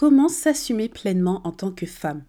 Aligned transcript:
Comment 0.00 0.28
s'assumer 0.28 0.88
pleinement 0.88 1.40
en 1.42 1.50
tant 1.50 1.72
que 1.72 1.84
femme? 1.84 2.22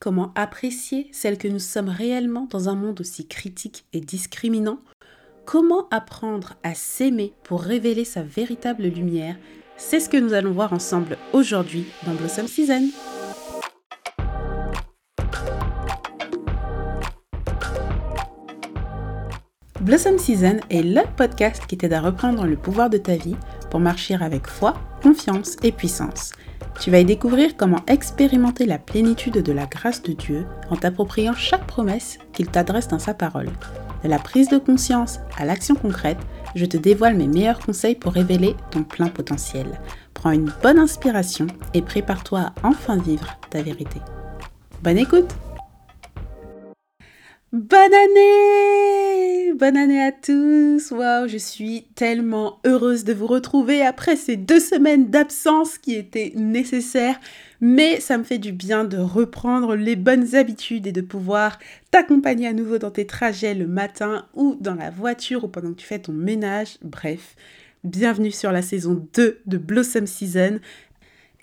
Comment 0.00 0.32
apprécier 0.34 1.06
celle 1.12 1.38
que 1.38 1.46
nous 1.46 1.60
sommes 1.60 1.88
réellement 1.88 2.48
dans 2.50 2.68
un 2.68 2.74
monde 2.74 3.00
aussi 3.00 3.28
critique 3.28 3.84
et 3.92 4.00
discriminant? 4.00 4.80
Comment 5.44 5.88
apprendre 5.90 6.54
à 6.64 6.74
s'aimer 6.74 7.32
pour 7.44 7.62
révéler 7.62 8.04
sa 8.04 8.24
véritable 8.24 8.82
lumière? 8.82 9.36
C'est 9.76 10.00
ce 10.00 10.08
que 10.08 10.16
nous 10.16 10.32
allons 10.32 10.50
voir 10.50 10.72
ensemble 10.72 11.16
aujourd'hui 11.32 11.84
dans 12.04 12.14
Blossom 12.14 12.48
Season. 12.48 12.90
Blossom 19.82 20.18
Season 20.18 20.58
est 20.68 20.82
le 20.82 21.02
podcast 21.16 21.62
qui 21.68 21.78
t'aide 21.78 21.92
à 21.92 22.00
reprendre 22.00 22.44
le 22.44 22.56
pouvoir 22.56 22.90
de 22.90 22.98
ta 22.98 23.14
vie 23.14 23.36
pour 23.74 23.80
marcher 23.80 24.14
avec 24.14 24.46
foi, 24.46 24.74
confiance 25.02 25.56
et 25.64 25.72
puissance. 25.72 26.30
Tu 26.78 26.92
vas 26.92 27.00
y 27.00 27.04
découvrir 27.04 27.56
comment 27.56 27.84
expérimenter 27.88 28.66
la 28.66 28.78
plénitude 28.78 29.42
de 29.42 29.52
la 29.52 29.66
grâce 29.66 30.00
de 30.00 30.12
Dieu 30.12 30.46
en 30.70 30.76
t'appropriant 30.76 31.34
chaque 31.34 31.66
promesse 31.66 32.20
qu'il 32.32 32.46
t'adresse 32.46 32.86
dans 32.86 33.00
sa 33.00 33.14
parole. 33.14 33.50
De 34.04 34.08
la 34.08 34.20
prise 34.20 34.48
de 34.48 34.58
conscience 34.58 35.18
à 35.36 35.44
l'action 35.44 35.74
concrète, 35.74 36.20
je 36.54 36.66
te 36.66 36.76
dévoile 36.76 37.16
mes 37.16 37.26
meilleurs 37.26 37.58
conseils 37.58 37.96
pour 37.96 38.12
révéler 38.12 38.54
ton 38.70 38.84
plein 38.84 39.08
potentiel. 39.08 39.66
Prends 40.12 40.30
une 40.30 40.52
bonne 40.62 40.78
inspiration 40.78 41.48
et 41.74 41.82
prépare-toi 41.82 42.42
à 42.42 42.52
enfin 42.62 42.96
vivre 42.96 43.26
ta 43.50 43.60
vérité. 43.60 44.00
Bonne 44.84 44.98
écoute 44.98 45.34
Bonne 47.54 47.94
année 47.94 49.52
Bonne 49.52 49.76
année 49.76 50.02
à 50.02 50.10
tous 50.10 50.90
Waouh, 50.90 51.28
je 51.28 51.36
suis 51.36 51.84
tellement 51.94 52.58
heureuse 52.66 53.04
de 53.04 53.12
vous 53.12 53.28
retrouver 53.28 53.80
après 53.80 54.16
ces 54.16 54.36
deux 54.36 54.58
semaines 54.58 55.08
d'absence 55.08 55.78
qui 55.78 55.94
étaient 55.94 56.32
nécessaires, 56.34 57.20
mais 57.60 58.00
ça 58.00 58.18
me 58.18 58.24
fait 58.24 58.38
du 58.38 58.50
bien 58.50 58.82
de 58.82 58.98
reprendre 58.98 59.76
les 59.76 59.94
bonnes 59.94 60.34
habitudes 60.34 60.88
et 60.88 60.92
de 60.92 61.00
pouvoir 61.00 61.60
t'accompagner 61.92 62.48
à 62.48 62.52
nouveau 62.52 62.78
dans 62.78 62.90
tes 62.90 63.06
trajets 63.06 63.54
le 63.54 63.68
matin 63.68 64.26
ou 64.34 64.56
dans 64.60 64.74
la 64.74 64.90
voiture 64.90 65.44
ou 65.44 65.48
pendant 65.48 65.70
que 65.70 65.78
tu 65.78 65.86
fais 65.86 66.00
ton 66.00 66.12
ménage, 66.12 66.78
bref. 66.82 67.36
Bienvenue 67.84 68.32
sur 68.32 68.50
la 68.50 68.62
saison 68.62 69.06
2 69.12 69.42
de 69.44 69.58
Blossom 69.58 70.06
Season. 70.06 70.58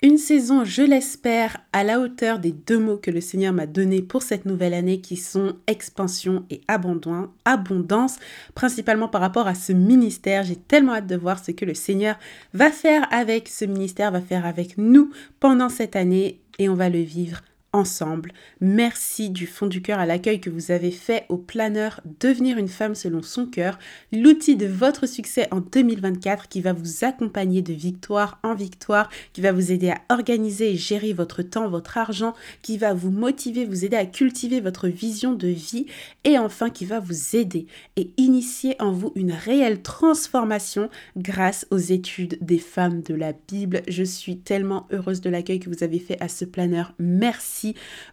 Une 0.04 0.18
saison, 0.18 0.64
je 0.64 0.82
l'espère, 0.82 1.58
à 1.72 1.84
la 1.84 2.00
hauteur 2.00 2.40
des 2.40 2.50
deux 2.50 2.80
mots 2.80 2.96
que 2.96 3.12
le 3.12 3.20
Seigneur 3.20 3.52
m'a 3.52 3.66
donnés 3.66 4.02
pour 4.02 4.24
cette 4.24 4.46
nouvelle 4.46 4.74
année 4.74 5.00
qui 5.00 5.16
sont 5.16 5.54
expansion 5.68 6.44
et 6.50 6.60
abondance, 6.66 8.18
principalement 8.56 9.06
par 9.06 9.20
rapport 9.20 9.46
à 9.46 9.54
ce 9.54 9.72
ministère. 9.72 10.42
J'ai 10.42 10.56
tellement 10.56 10.94
hâte 10.94 11.06
de 11.06 11.14
voir 11.14 11.38
ce 11.38 11.52
que 11.52 11.64
le 11.64 11.74
Seigneur 11.74 12.16
va 12.52 12.72
faire 12.72 13.06
avec 13.12 13.46
ce 13.46 13.64
ministère, 13.64 14.10
va 14.10 14.20
faire 14.20 14.44
avec 14.44 14.76
nous 14.76 15.12
pendant 15.38 15.68
cette 15.68 15.94
année 15.94 16.40
et 16.58 16.68
on 16.68 16.74
va 16.74 16.88
le 16.88 16.98
vivre 16.98 17.40
ensemble. 17.72 18.32
Merci 18.60 19.30
du 19.30 19.46
fond 19.46 19.66
du 19.66 19.80
cœur 19.80 19.98
à 19.98 20.06
l'accueil 20.06 20.40
que 20.40 20.50
vous 20.50 20.70
avez 20.70 20.90
fait 20.90 21.24
au 21.28 21.36
planeur 21.36 22.00
Devenir 22.20 22.58
une 22.58 22.68
femme 22.68 22.94
selon 22.94 23.22
son 23.22 23.46
cœur, 23.46 23.78
l'outil 24.12 24.56
de 24.56 24.66
votre 24.66 25.06
succès 25.06 25.48
en 25.50 25.60
2024 25.60 26.48
qui 26.48 26.60
va 26.60 26.72
vous 26.72 27.04
accompagner 27.04 27.62
de 27.62 27.72
victoire 27.72 28.38
en 28.42 28.54
victoire, 28.54 29.08
qui 29.32 29.40
va 29.40 29.52
vous 29.52 29.72
aider 29.72 29.90
à 29.90 30.00
organiser 30.10 30.72
et 30.72 30.76
gérer 30.76 31.12
votre 31.12 31.42
temps, 31.42 31.68
votre 31.68 31.96
argent, 31.96 32.34
qui 32.60 32.76
va 32.76 32.92
vous 32.92 33.10
motiver, 33.10 33.64
vous 33.64 33.84
aider 33.84 33.96
à 33.96 34.06
cultiver 34.06 34.60
votre 34.60 34.88
vision 34.88 35.32
de 35.32 35.48
vie 35.48 35.86
et 36.24 36.38
enfin 36.38 36.68
qui 36.70 36.84
va 36.84 37.00
vous 37.00 37.36
aider 37.36 37.66
et 37.96 38.10
initier 38.16 38.76
en 38.80 38.92
vous 38.92 39.12
une 39.14 39.32
réelle 39.32 39.82
transformation 39.82 40.90
grâce 41.16 41.66
aux 41.70 41.78
études 41.78 42.38
des 42.40 42.58
femmes 42.58 43.02
de 43.02 43.14
la 43.14 43.32
Bible. 43.32 43.82
Je 43.88 44.04
suis 44.04 44.38
tellement 44.38 44.86
heureuse 44.92 45.20
de 45.20 45.30
l'accueil 45.30 45.60
que 45.60 45.70
vous 45.70 45.82
avez 45.82 45.98
fait 45.98 46.20
à 46.20 46.28
ce 46.28 46.44
planeur. 46.44 46.92
Merci 46.98 47.61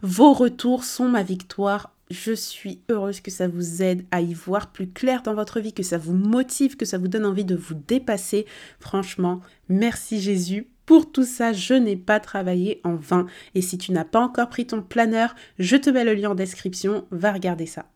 vos 0.02 0.32
retours 0.32 0.84
sont 0.84 1.08
ma 1.08 1.22
victoire. 1.22 1.94
Je 2.10 2.32
suis 2.32 2.80
heureuse 2.88 3.20
que 3.20 3.30
ça 3.30 3.46
vous 3.46 3.82
aide 3.82 4.04
à 4.10 4.20
y 4.20 4.34
voir 4.34 4.72
plus 4.72 4.90
clair 4.90 5.22
dans 5.22 5.34
votre 5.34 5.60
vie, 5.60 5.72
que 5.72 5.84
ça 5.84 5.98
vous 5.98 6.12
motive, 6.12 6.76
que 6.76 6.84
ça 6.84 6.98
vous 6.98 7.08
donne 7.08 7.26
envie 7.26 7.44
de 7.44 7.54
vous 7.54 7.74
dépasser. 7.74 8.46
Franchement, 8.80 9.40
merci 9.68 10.20
Jésus. 10.20 10.68
Pour 10.86 11.12
tout 11.12 11.24
ça, 11.24 11.52
je 11.52 11.74
n'ai 11.74 11.96
pas 11.96 12.18
travaillé 12.18 12.80
en 12.82 12.96
vain. 12.96 13.26
Et 13.54 13.62
si 13.62 13.78
tu 13.78 13.92
n'as 13.92 14.04
pas 14.04 14.20
encore 14.20 14.48
pris 14.48 14.66
ton 14.66 14.82
planeur, 14.82 15.36
je 15.60 15.76
te 15.76 15.88
mets 15.88 16.04
le 16.04 16.14
lien 16.14 16.30
en 16.30 16.34
description. 16.34 17.06
Va 17.12 17.32
regarder 17.32 17.66
ça. 17.66 17.86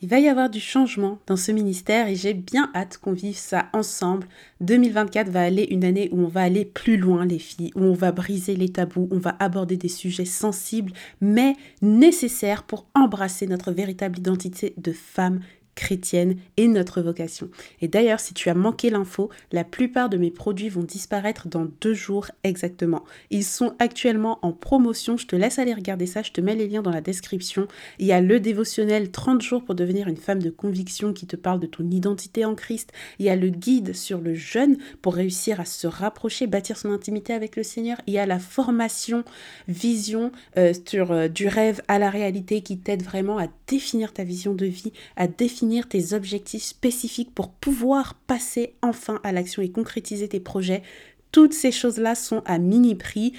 Il 0.00 0.08
va 0.08 0.20
y 0.20 0.28
avoir 0.28 0.48
du 0.48 0.60
changement 0.60 1.18
dans 1.26 1.36
ce 1.36 1.50
ministère 1.50 2.06
et 2.06 2.14
j'ai 2.14 2.32
bien 2.32 2.70
hâte 2.72 2.98
qu'on 2.98 3.12
vive 3.12 3.36
ça 3.36 3.66
ensemble. 3.72 4.28
2024 4.60 5.28
va 5.28 5.42
aller 5.42 5.66
une 5.70 5.84
année 5.84 6.08
où 6.12 6.20
on 6.20 6.28
va 6.28 6.42
aller 6.42 6.64
plus 6.64 6.96
loin 6.96 7.24
les 7.24 7.40
filles, 7.40 7.72
où 7.74 7.82
on 7.82 7.94
va 7.94 8.12
briser 8.12 8.54
les 8.54 8.68
tabous, 8.68 9.08
on 9.10 9.18
va 9.18 9.34
aborder 9.40 9.76
des 9.76 9.88
sujets 9.88 10.24
sensibles 10.24 10.92
mais 11.20 11.56
nécessaires 11.82 12.62
pour 12.62 12.86
embrasser 12.94 13.48
notre 13.48 13.72
véritable 13.72 14.20
identité 14.20 14.72
de 14.76 14.92
femme 14.92 15.40
chrétienne 15.78 16.34
et 16.56 16.66
notre 16.66 17.00
vocation. 17.00 17.48
Et 17.80 17.86
d'ailleurs, 17.86 18.18
si 18.18 18.34
tu 18.34 18.50
as 18.50 18.54
manqué 18.54 18.90
l'info, 18.90 19.30
la 19.52 19.62
plupart 19.62 20.08
de 20.08 20.16
mes 20.16 20.32
produits 20.32 20.68
vont 20.68 20.82
disparaître 20.82 21.46
dans 21.46 21.68
deux 21.80 21.94
jours 21.94 22.26
exactement. 22.42 23.04
Ils 23.30 23.44
sont 23.44 23.76
actuellement 23.78 24.40
en 24.42 24.50
promotion. 24.50 25.16
Je 25.16 25.28
te 25.28 25.36
laisse 25.36 25.60
aller 25.60 25.72
regarder 25.72 26.06
ça. 26.06 26.22
Je 26.22 26.32
te 26.32 26.40
mets 26.40 26.56
les 26.56 26.66
liens 26.66 26.82
dans 26.82 26.90
la 26.90 27.00
description. 27.00 27.68
Il 28.00 28.06
y 28.06 28.12
a 28.12 28.20
le 28.20 28.40
dévotionnel 28.40 29.12
30 29.12 29.40
jours 29.40 29.64
pour 29.64 29.76
devenir 29.76 30.08
une 30.08 30.16
femme 30.16 30.42
de 30.42 30.50
conviction 30.50 31.12
qui 31.12 31.28
te 31.28 31.36
parle 31.36 31.60
de 31.60 31.66
ton 31.68 31.88
identité 31.88 32.44
en 32.44 32.56
Christ. 32.56 32.92
Il 33.20 33.26
y 33.26 33.30
a 33.30 33.36
le 33.36 33.48
guide 33.48 33.94
sur 33.94 34.18
le 34.18 34.34
jeûne 34.34 34.78
pour 35.00 35.14
réussir 35.14 35.60
à 35.60 35.64
se 35.64 35.86
rapprocher, 35.86 36.48
bâtir 36.48 36.76
son 36.76 36.90
intimité 36.90 37.34
avec 37.34 37.54
le 37.54 37.62
Seigneur. 37.62 37.98
Il 38.08 38.14
y 38.14 38.18
a 38.18 38.26
la 38.26 38.40
formation 38.40 39.22
vision 39.68 40.32
euh, 40.56 40.72
sur 40.88 41.12
euh, 41.12 41.28
du 41.28 41.46
rêve 41.46 41.82
à 41.86 42.00
la 42.00 42.10
réalité 42.10 42.62
qui 42.62 42.78
t'aide 42.78 43.04
vraiment 43.04 43.38
à 43.38 43.46
définir 43.68 44.12
ta 44.12 44.24
vision 44.24 44.54
de 44.54 44.66
vie, 44.66 44.92
à 45.14 45.28
définir 45.28 45.67
tes 45.88 46.12
objectifs 46.12 46.64
spécifiques 46.64 47.34
pour 47.34 47.50
pouvoir 47.50 48.14
passer 48.26 48.74
enfin 48.82 49.20
à 49.24 49.32
l'action 49.32 49.62
et 49.62 49.70
concrétiser 49.70 50.28
tes 50.28 50.40
projets. 50.40 50.82
Toutes 51.32 51.52
ces 51.52 51.72
choses-là 51.72 52.14
sont 52.14 52.42
à 52.46 52.58
mini 52.58 52.94
prix 52.94 53.34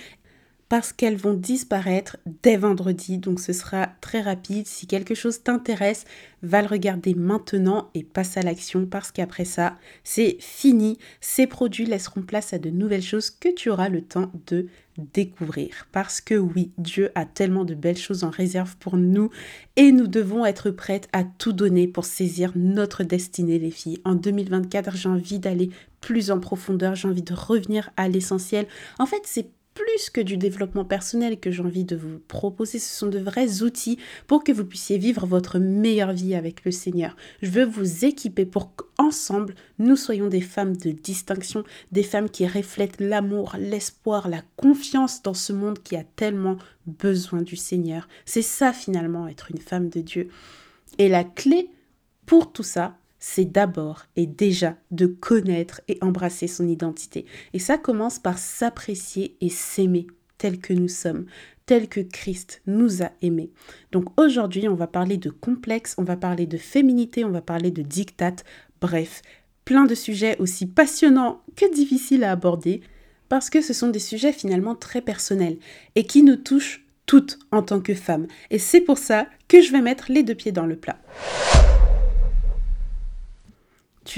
parce 0.69 0.93
qu'elles 0.93 1.17
vont 1.17 1.33
disparaître 1.33 2.17
dès 2.43 2.55
vendredi. 2.55 3.17
Donc 3.17 3.39
ce 3.39 3.51
sera 3.51 3.89
très 4.01 4.21
rapide. 4.21 4.67
Si 4.67 4.85
quelque 4.85 5.15
chose 5.15 5.41
t'intéresse, 5.41 6.05
va 6.43 6.61
le 6.61 6.67
regarder 6.67 7.15
maintenant 7.15 7.89
et 7.95 8.03
passe 8.03 8.37
à 8.37 8.43
l'action 8.43 8.85
parce 8.85 9.11
qu'après 9.11 9.45
ça, 9.45 9.77
c'est 10.03 10.37
fini. 10.39 10.99
Ces 11.19 11.47
produits 11.47 11.85
laisseront 11.85 12.21
place 12.21 12.53
à 12.53 12.59
de 12.59 12.69
nouvelles 12.69 13.01
choses 13.01 13.31
que 13.31 13.49
tu 13.49 13.69
auras 13.69 13.89
le 13.89 14.01
temps 14.01 14.31
de 14.45 14.67
découvrir. 14.99 15.87
Parce 15.91 16.21
que 16.21 16.35
oui, 16.35 16.71
Dieu 16.77 17.11
a 17.15 17.25
tellement 17.25 17.65
de 17.65 17.73
belles 17.73 17.97
choses 17.97 18.23
en 18.23 18.29
réserve 18.29 18.77
pour 18.77 18.97
nous 18.97 19.29
et 19.75 19.91
nous 19.91 20.07
devons 20.07 20.45
être 20.45 20.71
prêtes 20.71 21.07
à 21.13 21.23
tout 21.23 21.53
donner 21.53 21.87
pour 21.87 22.05
saisir 22.05 22.51
notre 22.55 23.03
destinée, 23.03 23.59
les 23.59 23.71
filles. 23.71 23.99
En 24.05 24.15
2024, 24.15 24.95
j'ai 24.95 25.09
envie 25.09 25.39
d'aller 25.39 25.69
plus 26.01 26.31
en 26.31 26.39
profondeur, 26.39 26.95
j'ai 26.95 27.07
envie 27.07 27.23
de 27.23 27.33
revenir 27.33 27.89
à 27.97 28.07
l'essentiel. 28.07 28.67
En 28.99 29.05
fait, 29.05 29.21
c'est 29.25 29.49
plus 29.79 30.09
que 30.09 30.19
du 30.19 30.35
développement 30.35 30.83
personnel 30.83 31.39
que 31.39 31.51
j'ai 31.51 31.63
envie 31.63 31.85
de 31.85 31.95
vous 31.95 32.19
proposer. 32.27 32.79
Ce 32.79 32.97
sont 32.97 33.07
de 33.07 33.17
vrais 33.17 33.63
outils 33.63 33.97
pour 34.27 34.43
que 34.43 34.51
vous 34.51 34.65
puissiez 34.65 34.97
vivre 34.97 35.25
votre 35.25 35.57
meilleure 35.57 36.11
vie 36.11 36.35
avec 36.35 36.65
le 36.65 36.71
Seigneur. 36.71 37.15
Je 37.41 37.49
veux 37.49 37.63
vous 37.63 38.03
équiper 38.03 38.45
pour 38.45 38.75
qu'ensemble, 38.75 39.55
nous 39.77 39.95
soyons 39.95 40.27
des 40.27 40.41
femmes 40.41 40.75
de 40.75 40.91
distinction, 40.91 41.63
des 41.93 42.03
femmes 42.03 42.29
qui 42.29 42.45
reflètent 42.45 42.99
l'amour, 42.99 43.55
l'espoir, 43.57 44.27
la 44.27 44.41
confiance 44.57 45.21
dans 45.21 45.33
ce 45.33 45.53
monde 45.53 45.79
qui 45.81 45.95
a 45.95 46.03
tellement 46.03 46.57
besoin 46.85 47.41
du 47.41 47.55
Seigneur. 47.55 48.09
C'est 48.25 48.41
ça 48.41 48.73
finalement, 48.73 49.29
être 49.29 49.49
une 49.49 49.61
femme 49.61 49.87
de 49.87 50.01
Dieu. 50.01 50.27
Et 50.97 51.07
la 51.07 51.23
clé 51.23 51.69
pour 52.25 52.51
tout 52.51 52.63
ça, 52.63 52.98
c'est 53.19 53.45
d'abord 53.45 54.05
et 54.15 54.25
déjà 54.25 54.77
de 54.91 55.05
connaître 55.05 55.81
et 55.87 55.97
embrasser 56.01 56.47
son 56.47 56.67
identité. 56.67 57.25
Et 57.53 57.59
ça 57.59 57.77
commence 57.77 58.19
par 58.19 58.37
s'apprécier 58.37 59.35
et 59.41 59.49
s'aimer 59.49 60.07
tel 60.37 60.59
que 60.59 60.73
nous 60.73 60.87
sommes, 60.87 61.25
tel 61.65 61.87
que 61.87 61.99
Christ 61.99 62.61
nous 62.65 63.03
a 63.03 63.11
aimés. 63.21 63.51
Donc 63.91 64.19
aujourd'hui, 64.19 64.67
on 64.67 64.75
va 64.75 64.87
parler 64.87 65.17
de 65.17 65.29
complexe, 65.29 65.95
on 65.97 66.03
va 66.03 66.15
parler 66.15 66.47
de 66.47 66.57
féminité, 66.57 67.25
on 67.25 67.31
va 67.31 67.41
parler 67.41 67.71
de 67.71 67.81
dictat, 67.81 68.37
bref, 68.81 69.21
plein 69.65 69.85
de 69.85 69.95
sujets 69.95 70.37
aussi 70.39 70.65
passionnants 70.65 71.43
que 71.55 71.71
difficiles 71.71 72.23
à 72.23 72.31
aborder, 72.31 72.81
parce 73.27 73.51
que 73.51 73.61
ce 73.61 73.73
sont 73.73 73.89
des 73.89 73.99
sujets 73.99 74.33
finalement 74.33 74.75
très 74.75 75.01
personnels 75.01 75.57
et 75.95 76.05
qui 76.05 76.23
nous 76.23 76.37
touchent 76.37 76.85
toutes 77.05 77.37
en 77.51 77.61
tant 77.61 77.81
que 77.81 77.93
femmes. 77.93 78.27
Et 78.49 78.59
c'est 78.59 78.81
pour 78.81 78.97
ça 78.97 79.27
que 79.47 79.61
je 79.61 79.71
vais 79.71 79.81
mettre 79.81 80.11
les 80.11 80.23
deux 80.23 80.35
pieds 80.35 80.51
dans 80.51 80.65
le 80.65 80.75
plat. 80.75 80.97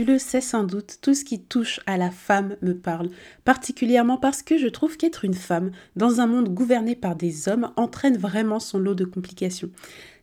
Tu 0.01 0.07
le 0.07 0.18
sais 0.18 0.42
sans 0.42 0.63
doute, 0.63 0.98
tout 1.03 1.13
ce 1.13 1.24
qui 1.24 1.44
touche 1.44 1.80
à 1.86 1.95
la 1.95 2.09
femme 2.09 2.56
me 2.63 2.74
parle, 2.74 3.12
particulièrement 3.45 4.18
parce 4.18 4.42
que 4.42 4.57
je 4.57 4.65
trouve 4.65 4.98
qu'être 4.98 5.25
une 5.25 5.36
femme 5.36 5.69
dans 5.95 6.21
un 6.21 6.25
monde 6.25 6.50
gouverné 6.50 6.95
par 6.95 7.15
des 7.15 7.48
hommes 7.48 7.71
entraîne 7.75 8.18
vraiment 8.18 8.59
son 8.59 8.80
lot 8.80 8.95
de 8.95 9.06
complications. 9.06 9.69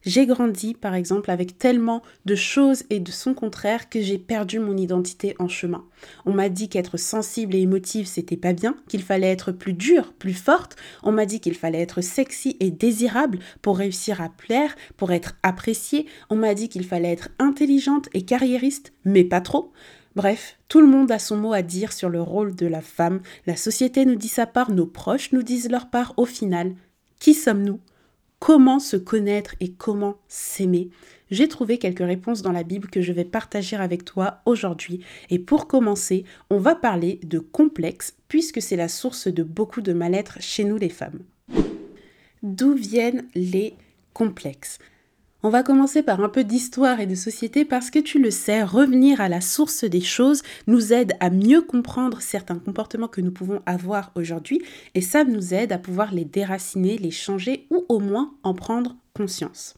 J'ai 0.08 0.24
grandi, 0.24 0.72
par 0.72 0.94
exemple, 0.94 1.30
avec 1.30 1.58
tellement 1.58 2.00
de 2.24 2.34
choses 2.34 2.84
et 2.88 2.98
de 2.98 3.10
son 3.10 3.34
contraire 3.34 3.90
que 3.90 4.00
j'ai 4.00 4.16
perdu 4.16 4.58
mon 4.58 4.74
identité 4.74 5.36
en 5.38 5.48
chemin. 5.48 5.84
On 6.24 6.32
m'a 6.32 6.48
dit 6.48 6.70
qu'être 6.70 6.96
sensible 6.96 7.54
et 7.54 7.60
émotive, 7.60 8.06
c'était 8.06 8.38
pas 8.38 8.54
bien, 8.54 8.74
qu'il 8.88 9.02
fallait 9.02 9.30
être 9.30 9.52
plus 9.52 9.74
dure, 9.74 10.14
plus 10.14 10.32
forte. 10.32 10.76
On 11.02 11.12
m'a 11.12 11.26
dit 11.26 11.40
qu'il 11.40 11.54
fallait 11.54 11.82
être 11.82 12.00
sexy 12.00 12.56
et 12.58 12.70
désirable 12.70 13.38
pour 13.60 13.76
réussir 13.76 14.22
à 14.22 14.30
plaire, 14.30 14.74
pour 14.96 15.12
être 15.12 15.34
appréciée. 15.42 16.06
On 16.30 16.36
m'a 16.36 16.54
dit 16.54 16.70
qu'il 16.70 16.86
fallait 16.86 17.12
être 17.12 17.28
intelligente 17.38 18.08
et 18.14 18.22
carriériste, 18.22 18.94
mais 19.04 19.24
pas 19.24 19.42
trop. 19.42 19.72
Bref, 20.16 20.56
tout 20.68 20.80
le 20.80 20.86
monde 20.86 21.12
a 21.12 21.18
son 21.18 21.36
mot 21.36 21.52
à 21.52 21.60
dire 21.60 21.92
sur 21.92 22.08
le 22.08 22.22
rôle 22.22 22.54
de 22.54 22.66
la 22.66 22.80
femme. 22.80 23.20
La 23.46 23.56
société 23.56 24.06
nous 24.06 24.16
dit 24.16 24.28
sa 24.28 24.46
part, 24.46 24.70
nos 24.70 24.86
proches 24.86 25.32
nous 25.32 25.42
disent 25.42 25.68
leur 25.68 25.90
part. 25.90 26.14
Au 26.16 26.24
final, 26.24 26.76
qui 27.20 27.34
sommes-nous? 27.34 27.80
Comment 28.38 28.78
se 28.78 28.96
connaître 28.96 29.56
et 29.58 29.72
comment 29.72 30.16
s'aimer 30.28 30.90
J'ai 31.30 31.48
trouvé 31.48 31.78
quelques 31.78 31.98
réponses 32.06 32.40
dans 32.40 32.52
la 32.52 32.62
Bible 32.62 32.88
que 32.88 33.02
je 33.02 33.12
vais 33.12 33.24
partager 33.24 33.76
avec 33.76 34.04
toi 34.04 34.40
aujourd'hui. 34.46 35.00
Et 35.28 35.40
pour 35.40 35.66
commencer, 35.66 36.24
on 36.48 36.58
va 36.58 36.76
parler 36.76 37.18
de 37.24 37.40
complexe, 37.40 38.16
puisque 38.28 38.62
c'est 38.62 38.76
la 38.76 38.88
source 38.88 39.26
de 39.26 39.42
beaucoup 39.42 39.80
de 39.80 39.92
mal-être 39.92 40.40
chez 40.40 40.62
nous 40.62 40.78
les 40.78 40.88
femmes. 40.88 41.20
D'où 42.44 42.74
viennent 42.74 43.26
les 43.34 43.74
complexes? 44.14 44.78
On 45.44 45.50
va 45.50 45.62
commencer 45.62 46.02
par 46.02 46.20
un 46.20 46.28
peu 46.28 46.42
d'histoire 46.42 46.98
et 46.98 47.06
de 47.06 47.14
société 47.14 47.64
parce 47.64 47.90
que 47.90 48.00
tu 48.00 48.18
le 48.18 48.32
sais, 48.32 48.62
revenir 48.64 49.20
à 49.20 49.28
la 49.28 49.40
source 49.40 49.84
des 49.84 50.00
choses 50.00 50.42
nous 50.66 50.92
aide 50.92 51.12
à 51.20 51.30
mieux 51.30 51.62
comprendre 51.62 52.20
certains 52.20 52.58
comportements 52.58 53.06
que 53.06 53.20
nous 53.20 53.30
pouvons 53.30 53.62
avoir 53.64 54.10
aujourd'hui 54.16 54.60
et 54.96 55.00
ça 55.00 55.22
nous 55.22 55.54
aide 55.54 55.70
à 55.70 55.78
pouvoir 55.78 56.12
les 56.12 56.24
déraciner, 56.24 56.98
les 56.98 57.12
changer 57.12 57.66
ou 57.70 57.84
au 57.88 58.00
moins 58.00 58.34
en 58.42 58.52
prendre 58.52 58.96
conscience. 59.14 59.74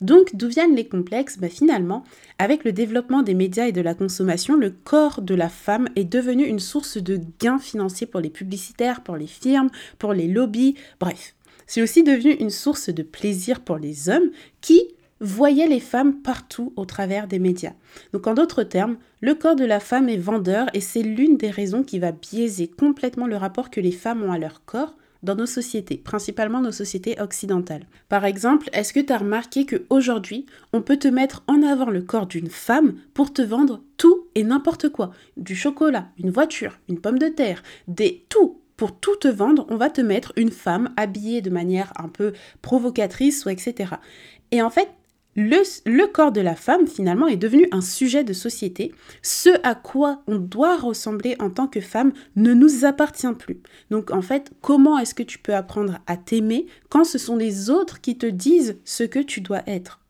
Donc, 0.00 0.34
d'où 0.34 0.48
viennent 0.48 0.76
les 0.76 0.86
complexes? 0.86 1.38
Bah, 1.38 1.48
Finalement, 1.48 2.04
avec 2.38 2.64
le 2.64 2.72
développement 2.72 3.22
des 3.22 3.34
médias 3.34 3.66
et 3.66 3.72
de 3.72 3.80
la 3.80 3.94
consommation, 3.94 4.56
le 4.56 4.70
corps 4.70 5.22
de 5.22 5.34
la 5.34 5.48
femme 5.48 5.88
est 5.96 6.04
devenu 6.04 6.44
une 6.44 6.58
source 6.60 6.98
de 6.98 7.18
gains 7.40 7.58
financiers 7.58 8.06
pour 8.06 8.20
les 8.20 8.30
publicitaires, 8.30 9.02
pour 9.02 9.16
les 9.16 9.26
firmes, 9.26 9.70
pour 9.98 10.12
les 10.12 10.28
lobbies, 10.28 10.76
bref. 11.00 11.34
C'est 11.66 11.82
aussi 11.82 12.02
devenu 12.02 12.32
une 12.32 12.50
source 12.50 12.90
de 12.90 13.02
plaisir 13.02 13.60
pour 13.60 13.78
les 13.78 14.08
hommes 14.08 14.30
qui 14.60 14.82
voyaient 15.20 15.68
les 15.68 15.80
femmes 15.80 16.20
partout 16.20 16.72
au 16.76 16.84
travers 16.84 17.26
des 17.26 17.38
médias. 17.38 17.72
Donc 18.12 18.26
en 18.26 18.34
d'autres 18.34 18.62
termes, 18.62 18.96
le 19.20 19.34
corps 19.34 19.56
de 19.56 19.64
la 19.64 19.80
femme 19.80 20.08
est 20.08 20.18
vendeur 20.18 20.66
et 20.74 20.80
c'est 20.80 21.02
l'une 21.02 21.36
des 21.36 21.50
raisons 21.50 21.82
qui 21.82 21.98
va 21.98 22.12
biaiser 22.12 22.68
complètement 22.68 23.26
le 23.26 23.36
rapport 23.36 23.70
que 23.70 23.80
les 23.80 23.92
femmes 23.92 24.22
ont 24.22 24.32
à 24.32 24.38
leur 24.38 24.64
corps 24.64 24.94
dans 25.22 25.34
nos 25.34 25.46
sociétés, 25.46 25.96
principalement 25.96 26.60
nos 26.60 26.72
sociétés 26.72 27.18
occidentales. 27.18 27.86
Par 28.10 28.26
exemple, 28.26 28.68
est-ce 28.74 28.92
que 28.92 29.00
tu 29.00 29.12
as 29.12 29.18
remarqué 29.18 29.64
qu'aujourd'hui, 29.64 30.44
on 30.74 30.82
peut 30.82 30.98
te 30.98 31.08
mettre 31.08 31.42
en 31.46 31.62
avant 31.62 31.88
le 31.88 32.02
corps 32.02 32.26
d'une 32.26 32.50
femme 32.50 32.96
pour 33.14 33.32
te 33.32 33.40
vendre 33.40 33.82
tout 33.96 34.26
et 34.34 34.44
n'importe 34.44 34.90
quoi? 34.90 35.12
Du 35.38 35.56
chocolat, 35.56 36.08
une 36.18 36.30
voiture, 36.30 36.78
une 36.90 37.00
pomme 37.00 37.18
de 37.18 37.28
terre, 37.28 37.62
des 37.88 38.26
tout 38.28 38.60
pour 38.76 38.98
tout 38.98 39.16
te 39.16 39.28
vendre, 39.28 39.66
on 39.68 39.76
va 39.76 39.90
te 39.90 40.00
mettre 40.00 40.32
une 40.36 40.50
femme 40.50 40.92
habillée 40.96 41.42
de 41.42 41.50
manière 41.50 41.92
un 41.96 42.08
peu 42.08 42.32
provocatrice 42.62 43.46
etc. 43.46 43.94
Et 44.50 44.62
en 44.62 44.70
fait, 44.70 44.88
le, 45.36 45.62
le, 45.84 46.06
corps 46.06 46.30
de 46.30 46.40
la 46.40 46.54
femme, 46.54 46.86
finalement, 46.86 47.26
est 47.26 47.36
devenu 47.36 47.66
un 47.72 47.80
sujet 47.80 48.22
de 48.22 48.32
société. 48.32 48.92
Ce 49.22 49.50
à 49.64 49.74
quoi 49.74 50.22
on 50.28 50.36
doit 50.38 50.76
ressembler 50.76 51.34
en 51.40 51.50
tant 51.50 51.66
que 51.66 51.80
femme 51.80 52.12
ne 52.36 52.54
nous 52.54 52.84
appartient 52.84 53.32
plus. 53.36 53.60
Donc, 53.90 54.12
en 54.12 54.22
fait, 54.22 54.52
comment 54.60 54.98
est-ce 54.98 55.14
que 55.14 55.24
tu 55.24 55.38
peux 55.38 55.54
apprendre 55.54 55.98
à 56.06 56.16
t'aimer 56.16 56.66
quand 56.88 57.04
ce 57.04 57.18
sont 57.18 57.36
les 57.36 57.68
autres 57.68 58.00
qui 58.00 58.16
te 58.16 58.26
disent 58.26 58.78
ce 58.84 59.02
que 59.02 59.18
tu 59.18 59.40
dois 59.40 59.62
être? 59.66 60.03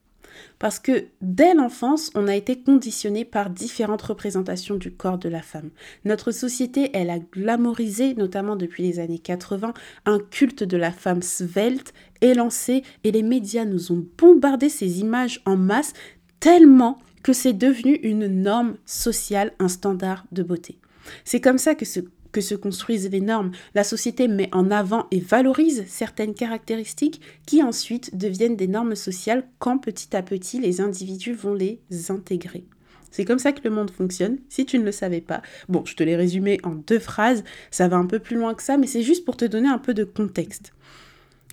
Parce 0.58 0.78
que 0.78 1.06
dès 1.20 1.54
l'enfance, 1.54 2.10
on 2.14 2.28
a 2.28 2.34
été 2.34 2.60
conditionné 2.60 3.24
par 3.24 3.50
différentes 3.50 4.02
représentations 4.02 4.76
du 4.76 4.92
corps 4.92 5.18
de 5.18 5.28
la 5.28 5.42
femme. 5.42 5.70
Notre 6.04 6.30
société, 6.30 6.90
elle 6.94 7.10
a 7.10 7.18
glamorisé, 7.18 8.14
notamment 8.14 8.56
depuis 8.56 8.82
les 8.82 9.00
années 9.00 9.18
80, 9.18 9.74
un 10.06 10.18
culte 10.18 10.64
de 10.64 10.76
la 10.76 10.92
femme 10.92 11.22
svelte, 11.22 11.92
élancée, 12.20 12.82
et 13.04 13.12
les 13.12 13.22
médias 13.22 13.64
nous 13.64 13.92
ont 13.92 14.06
bombardé 14.18 14.68
ces 14.68 15.00
images 15.00 15.40
en 15.46 15.56
masse 15.56 15.92
tellement 16.40 16.98
que 17.22 17.32
c'est 17.32 17.54
devenu 17.54 17.94
une 18.02 18.26
norme 18.26 18.76
sociale, 18.84 19.52
un 19.58 19.68
standard 19.68 20.24
de 20.30 20.42
beauté. 20.42 20.78
C'est 21.24 21.40
comme 21.40 21.58
ça 21.58 21.74
que 21.74 21.84
ce 21.84 22.00
que 22.34 22.42
se 22.42 22.54
construisent 22.54 23.08
les 23.08 23.22
normes. 23.22 23.52
La 23.74 23.84
société 23.84 24.28
met 24.28 24.50
en 24.52 24.70
avant 24.70 25.06
et 25.10 25.20
valorise 25.20 25.84
certaines 25.86 26.34
caractéristiques 26.34 27.22
qui 27.46 27.62
ensuite 27.62 28.14
deviennent 28.16 28.56
des 28.56 28.66
normes 28.66 28.96
sociales 28.96 29.46
quand 29.58 29.78
petit 29.78 30.14
à 30.14 30.22
petit 30.22 30.60
les 30.60 30.82
individus 30.82 31.32
vont 31.32 31.54
les 31.54 31.80
intégrer. 32.10 32.64
C'est 33.12 33.24
comme 33.24 33.38
ça 33.38 33.52
que 33.52 33.62
le 33.62 33.70
monde 33.70 33.92
fonctionne, 33.92 34.38
si 34.48 34.66
tu 34.66 34.76
ne 34.76 34.84
le 34.84 34.90
savais 34.90 35.20
pas. 35.20 35.40
Bon, 35.68 35.84
je 35.84 35.94
te 35.94 36.02
l'ai 36.02 36.16
résumé 36.16 36.58
en 36.64 36.74
deux 36.74 36.98
phrases, 36.98 37.44
ça 37.70 37.86
va 37.86 37.96
un 37.96 38.06
peu 38.06 38.18
plus 38.18 38.36
loin 38.36 38.54
que 38.54 38.62
ça, 38.62 38.76
mais 38.76 38.88
c'est 38.88 39.02
juste 39.02 39.24
pour 39.24 39.36
te 39.36 39.44
donner 39.44 39.68
un 39.68 39.78
peu 39.78 39.94
de 39.94 40.02
contexte. 40.02 40.72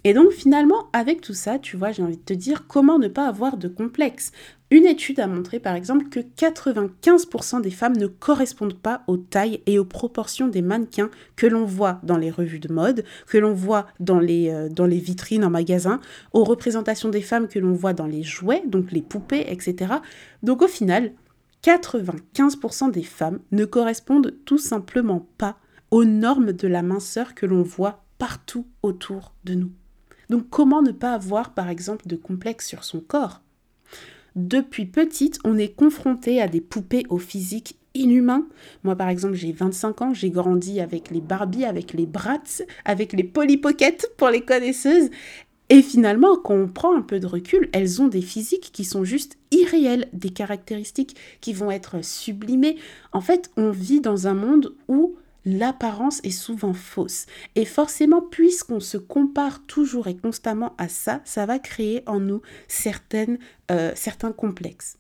Et 0.03 0.13
donc 0.13 0.31
finalement, 0.31 0.89
avec 0.93 1.21
tout 1.21 1.33
ça, 1.33 1.59
tu 1.59 1.77
vois, 1.77 1.91
j'ai 1.91 2.01
envie 2.01 2.17
de 2.17 2.23
te 2.23 2.33
dire 2.33 2.65
comment 2.67 2.97
ne 2.97 3.07
pas 3.07 3.27
avoir 3.27 3.57
de 3.57 3.67
complexe? 3.67 4.31
Une 4.71 4.85
étude 4.85 5.19
a 5.19 5.27
montré 5.27 5.59
par 5.59 5.75
exemple 5.75 6.07
que 6.09 6.19
95% 6.19 7.61
des 7.61 7.71
femmes 7.71 7.97
ne 7.97 8.07
correspondent 8.07 8.79
pas 8.79 9.03
aux 9.07 9.17
tailles 9.17 9.61
et 9.65 9.77
aux 9.77 9.85
proportions 9.85 10.47
des 10.47 10.61
mannequins 10.61 11.11
que 11.35 11.45
l'on 11.45 11.65
voit 11.65 11.99
dans 12.03 12.17
les 12.17 12.31
revues 12.31 12.59
de 12.59 12.73
mode, 12.73 13.03
que 13.27 13.37
l'on 13.37 13.53
voit 13.53 13.87
dans 13.99 14.19
les, 14.19 14.49
euh, 14.49 14.69
dans 14.69 14.85
les 14.85 14.97
vitrines 14.97 15.43
en 15.43 15.49
magasin, 15.49 15.99
aux 16.31 16.45
représentations 16.45 17.09
des 17.09 17.21
femmes 17.21 17.47
que 17.47 17.59
l'on 17.59 17.73
voit 17.73 17.93
dans 17.93 18.07
les 18.07 18.23
jouets, 18.23 18.63
donc 18.65 18.91
les 18.91 19.01
poupées, 19.01 19.45
etc. 19.49 19.95
Donc 20.41 20.61
au 20.61 20.67
final, 20.67 21.11
95% 21.63 22.91
des 22.91 23.03
femmes 23.03 23.39
ne 23.51 23.65
correspondent 23.65 24.35
tout 24.45 24.57
simplement 24.57 25.27
pas 25.37 25.57
aux 25.91 26.05
normes 26.05 26.53
de 26.53 26.67
la 26.67 26.81
minceur 26.81 27.35
que 27.35 27.45
l'on 27.45 27.61
voit 27.61 28.05
partout 28.17 28.65
autour 28.81 29.33
de 29.43 29.55
nous. 29.55 29.71
Donc 30.31 30.49
comment 30.49 30.81
ne 30.81 30.93
pas 30.93 31.13
avoir 31.13 31.53
par 31.53 31.67
exemple 31.67 32.07
de 32.07 32.15
complexe 32.15 32.65
sur 32.65 32.85
son 32.85 33.01
corps? 33.01 33.41
Depuis 34.37 34.85
petite, 34.85 35.39
on 35.43 35.57
est 35.57 35.75
confronté 35.75 36.41
à 36.41 36.47
des 36.47 36.61
poupées 36.61 37.03
au 37.09 37.17
physique 37.17 37.75
inhumain. 37.95 38.47
Moi 38.85 38.95
par 38.95 39.09
exemple, 39.09 39.33
j'ai 39.33 39.51
25 39.51 40.01
ans, 40.01 40.13
j'ai 40.13 40.29
grandi 40.29 40.79
avec 40.79 41.09
les 41.09 41.19
Barbie, 41.19 41.65
avec 41.65 41.91
les 41.91 42.05
Bratz, 42.05 42.63
avec 42.85 43.11
les 43.11 43.25
Polly 43.25 43.57
Pocket 43.57 44.09
pour 44.15 44.29
les 44.29 44.39
connaisseuses. 44.39 45.09
Et 45.67 45.81
finalement, 45.81 46.37
quand 46.37 46.55
on 46.55 46.69
prend 46.69 46.95
un 46.95 47.01
peu 47.01 47.19
de 47.19 47.27
recul, 47.27 47.69
elles 47.73 48.01
ont 48.01 48.07
des 48.07 48.21
physiques 48.21 48.71
qui 48.71 48.85
sont 48.85 49.03
juste 49.03 49.37
irréelles, 49.51 50.07
des 50.13 50.29
caractéristiques 50.29 51.17
qui 51.41 51.51
vont 51.51 51.71
être 51.71 52.05
sublimées. 52.05 52.77
En 53.11 53.19
fait, 53.19 53.51
on 53.57 53.71
vit 53.71 53.99
dans 53.99 54.27
un 54.27 54.33
monde 54.33 54.75
où 54.87 55.17
l'apparence 55.45 56.19
est 56.23 56.31
souvent 56.31 56.73
fausse. 56.73 57.25
Et 57.55 57.65
forcément, 57.65 58.21
puisqu'on 58.21 58.79
se 58.79 58.97
compare 58.97 59.63
toujours 59.65 60.07
et 60.07 60.15
constamment 60.15 60.75
à 60.77 60.87
ça, 60.87 61.21
ça 61.25 61.45
va 61.45 61.59
créer 61.59 62.03
en 62.07 62.19
nous 62.19 62.41
certaines, 62.67 63.39
euh, 63.71 63.91
certains 63.95 64.31
complexes. 64.31 64.97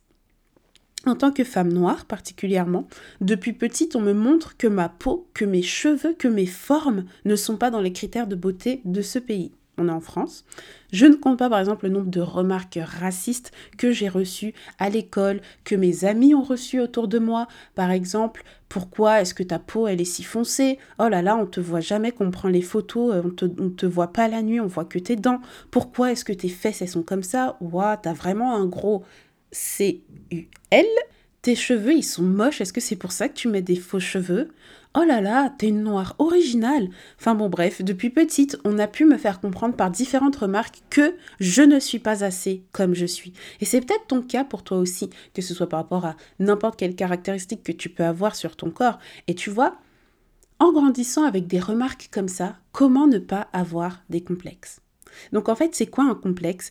En 1.05 1.15
tant 1.15 1.31
que 1.31 1.43
femme 1.43 1.73
noire 1.73 2.05
particulièrement, 2.05 2.87
depuis 3.21 3.53
petite, 3.53 3.95
on 3.95 4.01
me 4.01 4.13
montre 4.13 4.55
que 4.55 4.67
ma 4.67 4.87
peau, 4.87 5.27
que 5.33 5.45
mes 5.45 5.63
cheveux, 5.63 6.13
que 6.13 6.27
mes 6.27 6.45
formes 6.45 7.05
ne 7.25 7.35
sont 7.35 7.57
pas 7.57 7.71
dans 7.71 7.81
les 7.81 7.93
critères 7.93 8.27
de 8.27 8.35
beauté 8.35 8.81
de 8.85 9.01
ce 9.01 9.17
pays 9.17 9.51
en 9.89 9.99
France. 9.99 10.45
Je 10.91 11.05
ne 11.05 11.15
compte 11.15 11.39
pas 11.39 11.49
par 11.49 11.59
exemple 11.59 11.85
le 11.85 11.91
nombre 11.91 12.09
de 12.09 12.21
remarques 12.21 12.79
racistes 12.81 13.51
que 13.77 13.91
j'ai 13.91 14.09
reçues 14.09 14.53
à 14.79 14.89
l'école, 14.89 15.41
que 15.63 15.75
mes 15.75 16.05
amis 16.05 16.35
ont 16.35 16.43
reçues 16.43 16.79
autour 16.79 17.07
de 17.07 17.19
moi. 17.19 17.47
Par 17.75 17.91
exemple, 17.91 18.43
pourquoi 18.69 19.21
est-ce 19.21 19.33
que 19.33 19.43
ta 19.43 19.59
peau 19.59 19.87
elle 19.87 20.01
est 20.01 20.05
si 20.05 20.23
foncée? 20.23 20.79
Oh 20.99 21.07
là 21.07 21.21
là, 21.21 21.37
on 21.37 21.45
te 21.45 21.59
voit 21.59 21.79
jamais 21.79 22.11
qu'on 22.11 22.31
prend 22.31 22.49
les 22.49 22.61
photos, 22.61 23.15
euh, 23.15 23.21
on 23.25 23.29
te, 23.29 23.45
te 23.45 23.85
voit 23.85 24.13
pas 24.13 24.27
la 24.27 24.41
nuit, 24.41 24.59
on 24.59 24.67
voit 24.67 24.85
que 24.85 24.99
tes 24.99 25.15
dents. 25.15 25.41
Pourquoi 25.71 26.11
est-ce 26.11 26.25
que 26.25 26.33
tes 26.33 26.49
fesses 26.49 26.81
elles 26.81 26.89
sont 26.89 27.03
comme 27.03 27.23
ça? 27.23 27.57
Ouah, 27.61 27.97
t'as 27.97 28.13
vraiment 28.13 28.55
un 28.55 28.65
gros 28.65 29.03
C-U-L 29.51 30.85
tes 31.41 31.55
cheveux, 31.55 31.93
ils 31.93 32.03
sont 32.03 32.21
moches, 32.21 32.61
est-ce 32.61 32.73
que 32.73 32.81
c'est 32.81 32.95
pour 32.95 33.11
ça 33.11 33.27
que 33.27 33.33
tu 33.33 33.47
mets 33.47 33.61
des 33.63 33.75
faux 33.75 33.99
cheveux? 33.99 34.49
Oh 34.93 35.03
là 35.03 35.21
là, 35.21 35.53
t'es 35.57 35.69
une 35.69 35.83
noire 35.83 36.15
originale. 36.19 36.89
Enfin 37.17 37.33
bon 37.33 37.47
bref, 37.47 37.81
depuis 37.81 38.09
petite, 38.09 38.57
on 38.65 38.77
a 38.77 38.87
pu 38.87 39.05
me 39.05 39.17
faire 39.17 39.39
comprendre 39.39 39.73
par 39.73 39.89
différentes 39.89 40.35
remarques 40.35 40.81
que 40.89 41.15
je 41.39 41.61
ne 41.61 41.79
suis 41.79 41.99
pas 41.99 42.25
assez 42.25 42.65
comme 42.73 42.93
je 42.93 43.05
suis. 43.05 43.31
Et 43.61 43.65
c'est 43.65 43.79
peut-être 43.79 44.07
ton 44.07 44.21
cas 44.21 44.43
pour 44.43 44.63
toi 44.63 44.77
aussi, 44.77 45.09
que 45.33 45.41
ce 45.41 45.53
soit 45.53 45.69
par 45.69 45.79
rapport 45.79 46.05
à 46.05 46.17
n'importe 46.39 46.77
quelle 46.77 46.95
caractéristique 46.95 47.63
que 47.63 47.71
tu 47.71 47.87
peux 47.87 48.03
avoir 48.03 48.35
sur 48.35 48.57
ton 48.57 48.69
corps. 48.69 48.99
Et 49.29 49.35
tu 49.35 49.49
vois, 49.49 49.77
en 50.59 50.73
grandissant 50.73 51.23
avec 51.23 51.47
des 51.47 51.61
remarques 51.61 52.09
comme 52.11 52.27
ça, 52.27 52.57
comment 52.73 53.07
ne 53.07 53.19
pas 53.19 53.47
avoir 53.53 54.01
des 54.09 54.21
complexes? 54.21 54.81
Donc 55.31 55.47
en 55.47 55.55
fait, 55.55 55.73
c'est 55.73 55.87
quoi 55.87 56.03
un 56.03 56.15
complexe? 56.15 56.69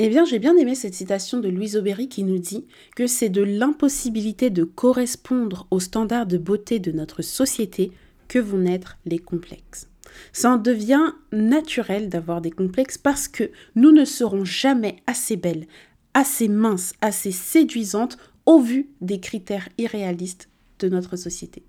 Eh 0.00 0.08
bien, 0.08 0.24
j'ai 0.24 0.38
bien 0.38 0.56
aimé 0.56 0.76
cette 0.76 0.94
citation 0.94 1.40
de 1.40 1.48
Louise 1.48 1.76
Aubéry 1.76 2.08
qui 2.08 2.22
nous 2.22 2.38
dit 2.38 2.66
que 2.94 3.08
c'est 3.08 3.30
de 3.30 3.42
l'impossibilité 3.42 4.48
de 4.48 4.62
correspondre 4.62 5.66
aux 5.72 5.80
standards 5.80 6.26
de 6.26 6.38
beauté 6.38 6.78
de 6.78 6.92
notre 6.92 7.20
société 7.22 7.90
que 8.28 8.38
vont 8.38 8.58
naître 8.58 8.96
les 9.06 9.18
complexes. 9.18 9.88
Ça 10.32 10.52
en 10.52 10.56
devient 10.56 11.14
naturel 11.32 12.08
d'avoir 12.08 12.40
des 12.40 12.52
complexes 12.52 12.96
parce 12.96 13.26
que 13.26 13.50
nous 13.74 13.90
ne 13.90 14.04
serons 14.04 14.44
jamais 14.44 14.96
assez 15.08 15.36
belles, 15.36 15.66
assez 16.14 16.46
minces, 16.46 16.92
assez 17.00 17.32
séduisantes 17.32 18.18
au 18.46 18.60
vu 18.60 18.90
des 19.00 19.18
critères 19.18 19.68
irréalistes 19.78 20.48
de 20.78 20.88
notre 20.88 21.16
société. 21.16 21.64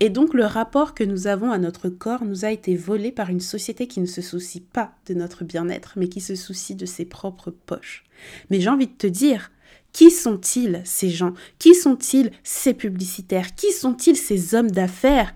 Et 0.00 0.10
donc 0.10 0.34
le 0.34 0.44
rapport 0.44 0.94
que 0.94 1.04
nous 1.04 1.26
avons 1.26 1.50
à 1.50 1.58
notre 1.58 1.88
corps 1.88 2.24
nous 2.24 2.44
a 2.44 2.50
été 2.50 2.76
volé 2.76 3.12
par 3.12 3.30
une 3.30 3.40
société 3.40 3.86
qui 3.86 4.00
ne 4.00 4.06
se 4.06 4.22
soucie 4.22 4.60
pas 4.60 4.94
de 5.06 5.14
notre 5.14 5.44
bien-être, 5.44 5.94
mais 5.96 6.08
qui 6.08 6.20
se 6.20 6.34
soucie 6.34 6.74
de 6.74 6.86
ses 6.86 7.04
propres 7.04 7.50
poches. 7.50 8.04
Mais 8.50 8.60
j'ai 8.60 8.70
envie 8.70 8.86
de 8.86 8.92
te 8.92 9.06
dire, 9.06 9.50
qui 9.92 10.10
sont-ils 10.10 10.80
ces 10.84 11.10
gens? 11.10 11.34
Qui 11.58 11.74
sont-ils 11.74 12.30
ces 12.42 12.74
publicitaires? 12.74 13.54
Qui 13.54 13.72
sont-ils 13.72 14.16
ces 14.16 14.54
hommes 14.54 14.70
d'affaires? 14.70 15.34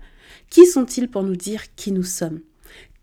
Qui 0.49 0.65
sont-ils 0.65 1.09
pour 1.09 1.23
nous 1.23 1.35
dire 1.35 1.63
qui 1.75 1.91
nous 1.91 2.03
sommes? 2.03 2.41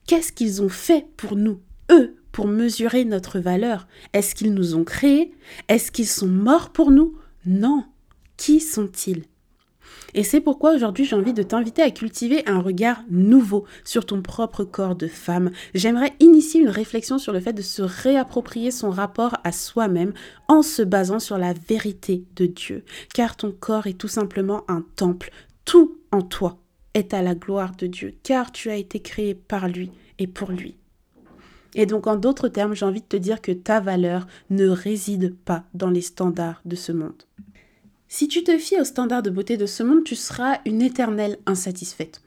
Qu'est-ce 0.07 0.33
qu'ils 0.33 0.63
ont 0.63 0.69
fait 0.69 1.07
pour 1.17 1.37
nous, 1.37 1.61
eux, 1.91 2.17
pour 2.33 2.47
mesurer 2.47 3.05
notre 3.05 3.39
valeur? 3.39 3.87
Est-ce 4.13 4.35
qu'ils 4.35 4.53
nous 4.53 4.75
ont 4.75 4.85
créés? 4.85 5.33
Est-ce 5.69 5.93
qu'ils 5.93 6.09
sont 6.09 6.27
morts 6.27 6.71
pour 6.71 6.91
nous? 6.91 7.17
Non. 7.47 7.85
Qui 8.37 8.61
sont-ils? 8.61 9.23
Et 10.15 10.23
c'est 10.23 10.41
pourquoi 10.41 10.75
aujourd'hui 10.75 11.05
j'ai 11.05 11.17
envie 11.17 11.33
de 11.33 11.43
t'inviter 11.43 11.83
à 11.83 11.91
cultiver 11.91 12.43
un 12.47 12.61
regard 12.61 13.03
nouveau 13.11 13.65
sur 13.85 14.07
ton 14.07 14.23
propre 14.23 14.65
corps 14.65 14.95
de 14.95 15.09
femme. 15.09 15.51
J'aimerais 15.75 16.13
initier 16.21 16.61
une 16.61 16.69
réflexion 16.69 17.19
sur 17.19 17.33
le 17.33 17.41
fait 17.41 17.53
de 17.53 17.63
se 17.63 17.83
réapproprier 17.83 18.71
son 18.71 18.91
rapport 18.91 19.37
à 19.43 19.51
soi-même 19.51 20.13
en 20.47 20.63
se 20.63 20.83
basant 20.83 21.19
sur 21.19 21.37
la 21.37 21.53
vérité 21.53 22.25
de 22.37 22.47
Dieu. 22.47 22.85
Car 23.13 23.37
ton 23.37 23.51
corps 23.51 23.89
est 23.89 23.99
tout 23.99 24.09
simplement 24.09 24.63
un 24.69 24.85
temple. 24.95 25.31
Tout 25.65 25.99
en 26.13 26.23
toi 26.23 26.59
est 26.95 27.13
à 27.13 27.23
la 27.23 27.35
gloire 27.35 27.75
de 27.77 27.89
Dieu, 27.89 28.15
car 28.23 28.53
tu 28.53 28.71
as 28.71 28.77
été 28.77 29.01
créé 29.01 29.35
par 29.35 29.67
lui 29.69 29.91
et 30.21 30.29
pour 30.29 30.53
lui. 30.53 30.77
Et 31.75 31.87
donc 31.87 32.07
en 32.07 32.15
d'autres 32.15 32.49
termes, 32.49 32.75
j'ai 32.75 32.87
envie 32.87 33.01
de 33.01 33.07
te 33.07 33.17
dire 33.17 33.41
que 33.41 33.51
ta 33.51 33.81
valeur 33.81 34.29
ne 34.51 34.69
réside 34.69 35.35
pas 35.35 35.65
dans 35.75 35.91
les 35.91 36.03
standards 36.03 36.61
de 36.65 36.77
ce 36.77 36.93
monde. 36.93 37.25
Si 38.17 38.29
tu 38.29 38.45
te 38.45 38.57
fies 38.59 38.81
aux 38.81 38.85
standards 38.85 39.25
de 39.25 39.31
beauté 39.31 39.57
de 39.57 39.67
ce 39.67 39.83
monde, 39.83 40.05
tu 40.05 40.15
seras 40.15 40.59
une 40.67 40.83
éternelle 40.83 41.37
insatisfaite. 41.47 42.23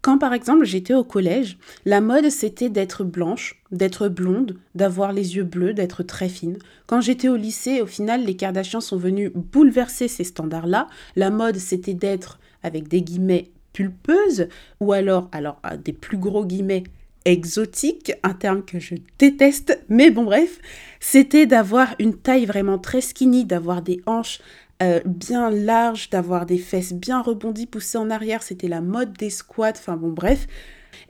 Quand 0.00 0.16
par 0.16 0.32
exemple 0.32 0.64
j'étais 0.64 0.94
au 0.94 1.04
collège, 1.04 1.58
la 1.84 2.00
mode 2.00 2.30
c'était 2.30 2.70
d'être 2.70 3.04
blanche, 3.04 3.62
d'être 3.70 4.08
blonde, 4.08 4.56
d'avoir 4.74 5.12
les 5.12 5.36
yeux 5.36 5.44
bleus, 5.44 5.74
d'être 5.74 6.02
très 6.02 6.30
fine. 6.30 6.56
Quand 6.86 7.02
j'étais 7.02 7.28
au 7.28 7.36
lycée, 7.36 7.82
au 7.82 7.86
final, 7.86 8.24
les 8.24 8.34
Kardashians 8.34 8.80
sont 8.80 8.96
venus 8.96 9.30
bouleverser 9.34 10.08
ces 10.08 10.24
standards-là. 10.24 10.86
La 11.16 11.28
mode 11.28 11.58
c'était 11.58 11.92
d'être 11.92 12.38
avec 12.62 12.88
des 12.88 13.02
guillemets 13.02 13.50
pulpeuse 13.74 14.48
ou 14.80 14.94
alors, 14.94 15.28
alors 15.32 15.60
des 15.84 15.92
plus 15.92 16.16
gros 16.16 16.46
guillemets 16.46 16.84
exotique, 17.26 18.12
un 18.22 18.34
terme 18.34 18.64
que 18.64 18.78
je 18.78 18.94
déteste, 19.18 19.82
mais 19.88 20.10
bon 20.10 20.24
bref, 20.24 20.60
c'était 21.00 21.44
d'avoir 21.44 21.94
une 21.98 22.16
taille 22.16 22.46
vraiment 22.46 22.78
très 22.78 23.00
skinny, 23.00 23.44
d'avoir 23.44 23.82
des 23.82 24.00
hanches 24.06 24.40
euh, 24.82 25.00
bien 25.04 25.50
larges, 25.50 26.10
d'avoir 26.10 26.46
des 26.46 26.58
fesses 26.58 26.92
bien 26.92 27.22
rebondies, 27.22 27.66
poussées 27.66 27.98
en 27.98 28.10
arrière. 28.10 28.42
C'était 28.42 28.68
la 28.68 28.80
mode 28.80 29.12
des 29.14 29.30
squats. 29.30 29.70
Enfin 29.70 29.96
bon, 29.96 30.10
bref. 30.10 30.46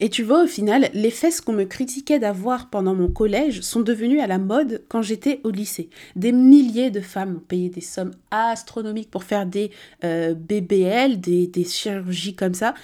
Et 0.01 0.09
tu 0.11 0.23
vois, 0.23 0.45
au 0.45 0.47
final, 0.47 0.91
les 0.95 1.11
fesses 1.11 1.41
qu'on 1.41 1.53
me 1.53 1.65
critiquait 1.65 2.19
d'avoir 2.19 2.71
pendant 2.71 2.95
mon 2.95 3.09
collège 3.09 3.61
sont 3.61 3.81
devenues 3.81 4.21
à 4.21 4.27
la 4.27 4.39
mode 4.39 4.83
quand 4.89 5.03
j'étais 5.03 5.41
au 5.45 5.51
lycée. 5.51 5.91
Des 6.17 6.33
milliers 6.33 6.91
de 6.91 7.01
femmes 7.01 7.37
ont 7.37 7.47
payé 7.47 7.69
des 7.69 7.81
sommes 7.81 8.13
astronomiques 8.31 9.11
pour 9.11 9.25
faire 9.25 9.47
des 9.47 9.71
euh, 10.05 10.35
BBL, 10.35 11.21
des 11.21 11.65
chirurgies 11.65 12.35
comme 12.35 12.55
ça. 12.55 12.75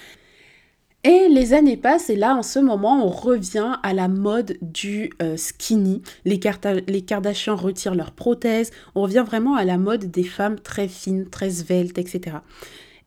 Et 1.05 1.27
les 1.27 1.51
années 1.51 1.75
passent 1.75 2.09
et 2.09 2.15
là, 2.15 2.33
en 2.33 2.43
ce 2.43 2.59
moment, 2.59 3.05
on 3.05 3.09
revient 3.09 3.77
à 3.83 3.93
la 3.93 4.07
mode 4.07 4.57
du 4.61 5.11
euh, 5.21 5.35
skinny. 5.35 6.01
Les, 6.23 6.39
les 6.87 7.01
Kardashians 7.01 7.57
retirent 7.57 7.95
leurs 7.95 8.13
prothèses. 8.13 8.71
On 8.95 9.01
revient 9.01 9.25
vraiment 9.27 9.55
à 9.55 9.65
la 9.65 9.77
mode 9.77 10.11
des 10.11 10.23
femmes 10.23 10.57
très 10.57 10.87
fines, 10.87 11.29
très 11.29 11.49
sveltes, 11.49 11.97
etc. 11.97 12.37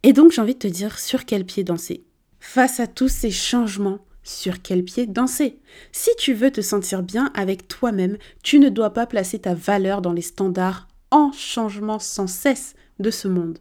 Et 0.02 0.12
donc, 0.12 0.32
j'ai 0.32 0.42
envie 0.42 0.52
de 0.52 0.58
te 0.58 0.66
dire 0.66 0.98
sur 0.98 1.24
quel 1.24 1.46
pied 1.46 1.64
danser? 1.64 2.04
Face 2.38 2.80
à 2.80 2.86
tous 2.86 3.08
ces 3.08 3.30
changements, 3.30 4.00
sur 4.22 4.60
quel 4.60 4.84
pied 4.84 5.06
danser? 5.06 5.58
Si 5.90 6.10
tu 6.18 6.34
veux 6.34 6.50
te 6.50 6.60
sentir 6.60 7.02
bien 7.02 7.30
avec 7.34 7.66
toi-même, 7.66 8.18
tu 8.42 8.58
ne 8.58 8.68
dois 8.68 8.90
pas 8.90 9.06
placer 9.06 9.38
ta 9.38 9.54
valeur 9.54 10.02
dans 10.02 10.12
les 10.12 10.20
standards 10.20 10.86
en 11.10 11.32
changement 11.32 11.98
sans 11.98 12.26
cesse 12.26 12.74
de 12.98 13.10
ce 13.10 13.26
monde. 13.26 13.58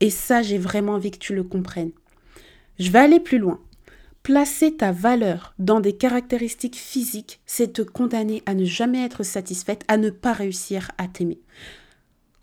Et 0.00 0.10
ça, 0.10 0.42
j'ai 0.42 0.58
vraiment 0.58 0.92
envie 0.92 1.12
que 1.12 1.18
tu 1.18 1.34
le 1.34 1.44
comprennes. 1.44 1.92
Je 2.78 2.90
vais 2.90 2.98
aller 2.98 3.20
plus 3.20 3.38
loin. 3.38 3.60
Placer 4.22 4.74
ta 4.74 4.90
valeur 4.90 5.54
dans 5.58 5.80
des 5.80 5.94
caractéristiques 5.94 6.76
physiques, 6.76 7.40
c'est 7.46 7.74
te 7.74 7.82
condamner 7.82 8.42
à 8.46 8.54
ne 8.54 8.64
jamais 8.64 9.04
être 9.04 9.22
satisfaite, 9.22 9.84
à 9.86 9.96
ne 9.96 10.10
pas 10.10 10.32
réussir 10.32 10.90
à 10.98 11.06
t'aimer. 11.06 11.40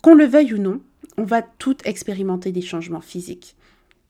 Qu'on 0.00 0.14
le 0.14 0.24
veuille 0.24 0.54
ou 0.54 0.58
non, 0.58 0.80
on 1.18 1.24
va 1.24 1.42
toutes 1.42 1.84
expérimenter 1.86 2.52
des 2.52 2.62
changements 2.62 3.00
physiques. 3.00 3.56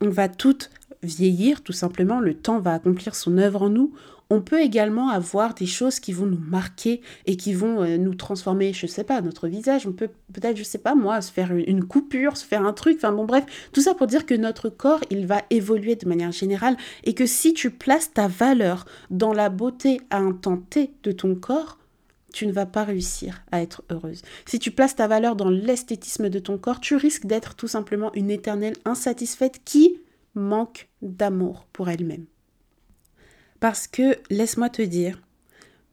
On 0.01 0.11
va 0.11 0.29
toutes 0.29 0.71
vieillir, 1.03 1.63
tout 1.63 1.73
simplement, 1.73 2.21
le 2.21 2.35
temps 2.35 2.61
va 2.61 2.75
accomplir 2.75 3.15
son 3.15 3.39
œuvre 3.39 3.63
en 3.63 3.71
nous 3.71 3.93
on 4.33 4.41
peut 4.41 4.63
également 4.63 5.11
avoir 5.11 5.53
des 5.53 5.67
choses 5.67 6.01
qui 6.01 6.15
vont 6.15 6.25
nous 6.25 6.41
marquer 6.41 7.03
et 7.27 7.37
qui 7.37 7.53
vont 7.53 7.83
euh, 7.83 7.99
nous 7.99 8.15
transformer, 8.15 8.73
je 8.73 8.87
sais 8.87 9.05
pas, 9.05 9.21
notre 9.21 9.47
visage. 9.47 9.87
On 9.87 9.93
peut 9.93 10.09
peut-être, 10.33 10.57
je 10.57 10.63
sais 10.63 10.79
pas 10.79 10.95
moi, 10.95 11.21
se 11.21 11.31
faire 11.31 11.53
une 11.53 11.85
coupure, 11.85 12.39
se 12.39 12.47
faire 12.47 12.65
un 12.65 12.73
truc. 12.73 12.97
Enfin 12.97 13.13
bon, 13.13 13.27
bref, 13.27 13.45
tout 13.73 13.83
ça 13.83 13.93
pour 13.93 14.07
dire 14.07 14.25
que 14.25 14.35
notre 14.35 14.71
corps, 14.71 15.01
il 15.11 15.27
va 15.27 15.43
évoluer 15.51 15.97
de 15.97 16.09
manière 16.09 16.33
générale 16.33 16.79
et 17.05 17.13
que 17.13 17.27
si 17.27 17.53
tu 17.53 17.71
places 17.71 18.15
ta 18.15 18.27
valeur 18.27 18.87
dans 19.11 19.35
la 19.35 19.51
beauté 19.51 20.01
à 20.09 20.17
un 20.17 20.33
temps 20.33 20.57
T 20.57 20.95
de 21.03 21.13
ton 21.13 21.35
corps, 21.35 21.77
tu 22.33 22.47
ne 22.47 22.53
vas 22.53 22.65
pas 22.65 22.85
réussir 22.85 23.43
à 23.53 23.61
être 23.61 23.83
heureuse. 23.91 24.23
Si 24.47 24.59
tu 24.59 24.71
places 24.71 24.97
ta 24.97 25.09
valeur 25.09 25.37
dans 25.37 25.51
l'esthétisme 25.51 26.31
de 26.31 26.39
ton 26.39 26.57
corps, 26.57 26.81
tu 26.81 26.97
risques 26.97 27.27
d'être 27.27 27.55
tout 27.55 27.69
simplement 27.69 28.11
une 28.15 28.31
éternelle 28.31 28.77
insatisfaite 28.87 29.61
qui 29.67 29.99
manque 30.35 30.89
d'amour 31.03 31.67
pour 31.75 31.91
elle-même. 31.91 32.25
Parce 33.63 33.87
que, 33.87 34.19
laisse-moi 34.29 34.71
te 34.71 34.83
dire, 34.83 35.23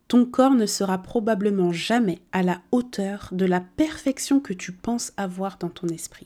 ton 0.07 0.25
corps 0.25 0.55
ne 0.55 0.65
sera 0.65 1.03
probablement 1.03 1.71
jamais 1.71 2.17
à 2.31 2.41
la 2.41 2.63
hauteur 2.71 3.29
de 3.31 3.45
la 3.45 3.61
perfection 3.61 4.39
que 4.39 4.53
tu 4.53 4.71
penses 4.71 5.13
avoir 5.17 5.59
dans 5.59 5.69
ton 5.69 5.87
esprit. 5.87 6.25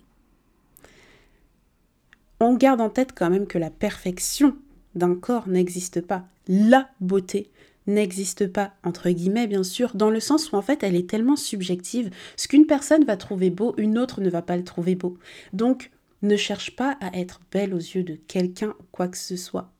On 2.40 2.56
garde 2.56 2.80
en 2.80 2.90
tête 2.90 3.12
quand 3.14 3.30
même 3.30 3.46
que 3.46 3.58
la 3.58 3.70
perfection 3.70 4.56
d'un 4.96 5.16
corps 5.16 5.50
n'existe 5.50 6.00
pas. 6.00 6.24
La 6.48 6.90
beauté 7.02 7.52
n'existe 7.88 8.48
pas, 8.48 8.72
entre 8.86 9.10
guillemets 9.10 9.48
bien 9.48 9.64
sûr, 9.64 9.96
dans 9.96 10.10
le 10.10 10.22
sens 10.22 10.54
où 10.54 10.56
en 10.56 10.62
fait 10.62 10.82
elle 10.82 10.96
est 10.96 11.10
tellement 11.10 11.36
subjective. 11.36 12.10
Ce 12.38 12.48
qu'une 12.48 12.68
personne 12.68 13.04
va 13.04 13.18
trouver 13.18 13.50
beau, 13.50 13.76
une 13.76 13.98
autre 13.98 14.22
ne 14.22 14.30
va 14.30 14.44
pas 14.44 14.56
le 14.56 14.64
trouver 14.64 14.96
beau. 14.96 15.18
Donc 15.52 15.92
ne 16.22 16.38
cherche 16.38 16.78
pas 16.78 16.98
à 17.02 17.18
être 17.18 17.42
belle 17.52 17.74
aux 17.74 17.80
yeux 17.80 18.04
de 18.04 18.16
quelqu'un 18.16 18.70
ou 18.80 18.84
quoi 18.94 19.10
que 19.10 19.18
ce 19.18 19.36
soit. 19.36 19.73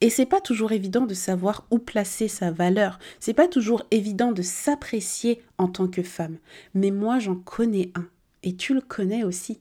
Et 0.00 0.10
c'est 0.10 0.26
pas 0.26 0.40
toujours 0.40 0.72
évident 0.72 1.06
de 1.06 1.14
savoir 1.14 1.66
où 1.70 1.78
placer 1.78 2.28
sa 2.28 2.50
valeur. 2.50 2.98
C'est 3.18 3.34
pas 3.34 3.48
toujours 3.48 3.84
évident 3.90 4.32
de 4.32 4.42
s'apprécier 4.42 5.42
en 5.58 5.68
tant 5.68 5.88
que 5.88 6.02
femme. 6.02 6.38
Mais 6.74 6.90
moi, 6.90 7.18
j'en 7.18 7.36
connais 7.36 7.92
un. 7.94 8.06
Et 8.42 8.56
tu 8.56 8.74
le 8.74 8.80
connais 8.80 9.24
aussi. 9.24 9.60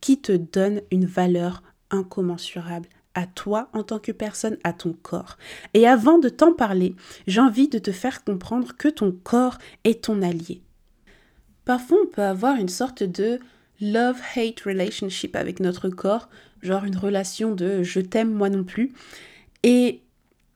Qui 0.00 0.20
te 0.20 0.32
donne 0.32 0.80
une 0.90 1.06
valeur 1.06 1.62
incommensurable 1.90 2.88
à 3.14 3.26
toi 3.26 3.68
en 3.72 3.82
tant 3.82 3.98
que 3.98 4.12
personne, 4.12 4.56
à 4.64 4.72
ton 4.72 4.94
corps. 4.94 5.36
Et 5.74 5.86
avant 5.86 6.18
de 6.18 6.28
t'en 6.28 6.54
parler, 6.54 6.96
j'ai 7.26 7.40
envie 7.40 7.68
de 7.68 7.78
te 7.78 7.92
faire 7.92 8.24
comprendre 8.24 8.76
que 8.76 8.88
ton 8.88 9.12
corps 9.12 9.58
est 9.84 10.04
ton 10.04 10.22
allié. 10.22 10.62
Parfois, 11.64 11.98
on 12.02 12.06
peut 12.06 12.22
avoir 12.22 12.56
une 12.56 12.68
sorte 12.68 13.02
de 13.02 13.38
love-hate 13.80 14.60
relationship 14.60 15.36
avec 15.36 15.60
notre 15.60 15.88
corps, 15.88 16.28
genre 16.62 16.84
une 16.84 16.96
relation 16.96 17.54
de 17.54 17.82
je 17.82 18.00
t'aime 18.00 18.32
moi 18.32 18.48
non 18.48 18.64
plus. 18.64 18.92
Et 19.62 20.00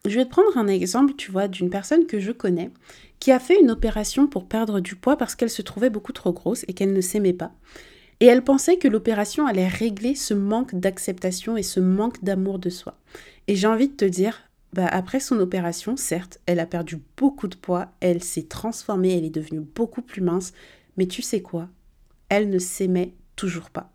je 0.05 0.15
vais 0.15 0.25
te 0.25 0.29
prendre 0.29 0.57
un 0.57 0.67
exemple, 0.67 1.13
tu 1.15 1.31
vois, 1.31 1.47
d'une 1.47 1.69
personne 1.69 2.05
que 2.05 2.19
je 2.19 2.31
connais 2.31 2.71
qui 3.19 3.31
a 3.31 3.39
fait 3.39 3.59
une 3.59 3.71
opération 3.71 4.27
pour 4.27 4.45
perdre 4.45 4.79
du 4.79 4.95
poids 4.95 5.17
parce 5.17 5.35
qu'elle 5.35 5.49
se 5.49 5.61
trouvait 5.61 5.89
beaucoup 5.89 6.13
trop 6.13 6.33
grosse 6.33 6.65
et 6.67 6.73
qu'elle 6.73 6.93
ne 6.93 7.01
s'aimait 7.01 7.33
pas. 7.33 7.51
Et 8.19 8.25
elle 8.25 8.43
pensait 8.43 8.77
que 8.77 8.87
l'opération 8.87 9.45
allait 9.45 9.67
régler 9.67 10.15
ce 10.15 10.33
manque 10.33 10.75
d'acceptation 10.75 11.55
et 11.57 11.63
ce 11.63 11.79
manque 11.79 12.23
d'amour 12.23 12.59
de 12.59 12.69
soi. 12.69 12.97
Et 13.47 13.55
j'ai 13.55 13.67
envie 13.67 13.89
de 13.89 13.95
te 13.95 14.05
dire, 14.05 14.41
bah 14.73 14.87
après 14.87 15.19
son 15.19 15.39
opération, 15.39 15.95
certes, 15.97 16.39
elle 16.45 16.59
a 16.59 16.65
perdu 16.65 16.99
beaucoup 17.15 17.47
de 17.47 17.55
poids, 17.55 17.91
elle 17.99 18.23
s'est 18.23 18.47
transformée, 18.47 19.17
elle 19.17 19.25
est 19.25 19.29
devenue 19.29 19.61
beaucoup 19.61 20.01
plus 20.01 20.21
mince, 20.21 20.53
mais 20.97 21.05
tu 21.05 21.21
sais 21.21 21.41
quoi? 21.41 21.69
Elle 22.29 22.49
ne 22.49 22.59
s'aimait 22.59 23.13
toujours 23.35 23.69
pas. 23.69 23.91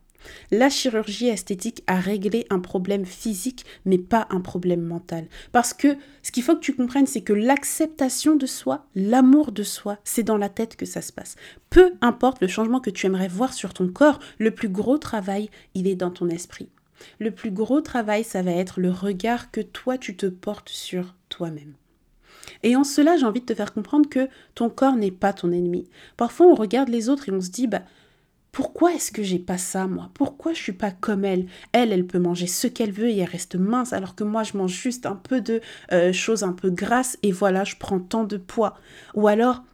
La 0.51 0.69
chirurgie 0.69 1.29
esthétique 1.29 1.83
a 1.87 1.99
réglé 1.99 2.47
un 2.51 2.61
problème 2.61 3.05
physique, 3.05 3.65
mais 3.85 3.99
pas 3.99 4.27
un 4.31 4.41
problème 4.41 4.83
mental. 4.83 5.27
Parce 5.53 5.73
que 5.75 5.97
ce 6.23 6.31
qu'il 6.31 6.43
faut 6.43 6.55
que 6.55 6.61
tu 6.61 6.75
comprennes, 6.75 7.07
c'est 7.07 7.23
que 7.23 7.33
l'acceptation 7.33 8.37
de 8.37 8.47
soi, 8.47 8.87
l'amour 8.95 9.53
de 9.53 9.63
soi, 9.63 9.99
c'est 10.05 10.23
dans 10.23 10.37
la 10.37 10.49
tête 10.49 10.77
que 10.77 10.87
ça 10.87 11.03
se 11.03 11.13
passe. 11.13 11.37
Peu 11.71 11.93
importe 12.01 12.41
le 12.41 12.49
changement 12.49 12.81
que 12.81 12.91
tu 12.91 13.07
aimerais 13.07 13.29
voir 13.29 13.53
sur 13.53 13.75
ton 13.75 13.89
corps, 13.89 14.19
le 14.39 14.51
plus 14.51 14.69
gros 14.69 14.99
travail, 14.99 15.51
il 15.75 15.87
est 15.87 15.97
dans 15.97 16.11
ton 16.11 16.29
esprit. 16.29 16.69
Le 17.19 17.31
plus 17.31 17.51
gros 17.51 17.81
travail, 17.81 18.25
ça 18.25 18.43
va 18.43 18.53
être 18.53 18.81
le 18.81 18.91
regard 18.91 19.51
que 19.51 19.61
toi 19.61 19.99
tu 19.99 20.17
te 20.17 20.27
portes 20.27 20.69
sur 20.69 21.15
toi-même. 21.29 21.75
Et 22.63 22.77
en 22.77 22.85
cela, 22.85 23.17
j'ai 23.17 23.27
envie 23.27 23.41
de 23.41 23.47
te 23.47 23.55
faire 23.55 23.73
comprendre 23.73 24.09
que 24.09 24.29
ton 24.55 24.69
corps 24.69 24.97
n'est 24.97 25.11
pas 25.11 25.33
ton 25.33 25.53
ennemi. 25.53 25.89
Parfois, 26.17 26.47
on 26.47 26.55
regarde 26.55 26.89
les 26.89 27.09
autres 27.09 27.29
et 27.29 27.33
on 27.33 27.41
se 27.41 27.51
dit, 27.51 27.67
bah, 27.67 27.83
pourquoi 28.53 28.93
est-ce 28.93 29.11
que 29.11 29.23
j'ai 29.23 29.39
pas 29.39 29.57
ça, 29.57 29.87
moi? 29.87 30.11
Pourquoi 30.13 30.53
je 30.53 30.63
suis 30.63 30.73
pas 30.75 30.91
comme 30.91 31.25
elle? 31.25 31.47
Elle, 31.73 31.91
elle 31.91 32.07
peut 32.07 32.19
manger 32.19 32.47
ce 32.47 32.67
qu'elle 32.67 32.93
veut 32.93 33.09
et 33.09 33.19
elle 33.19 33.29
reste 33.29 33.57
mince, 33.57 33.95
alors 33.95 34.15
que 34.15 34.25
moi, 34.25 34.43
je 34.43 34.59
mange 34.59 34.73
juste 34.73 35.07
un 35.07 35.17
peu 35.17 35.41
de 35.41 35.63
euh, 35.93 36.13
choses 36.13 36.43
un 36.43 36.53
peu 36.53 36.69
grasses 36.69 37.19
et 37.23 37.33
voilà, 37.33 37.65
je 37.65 37.77
prends 37.77 37.99
tant 37.99 38.25
de 38.25 38.37
poids. 38.37 38.75
Ou 39.15 39.27
alors, 39.27 39.65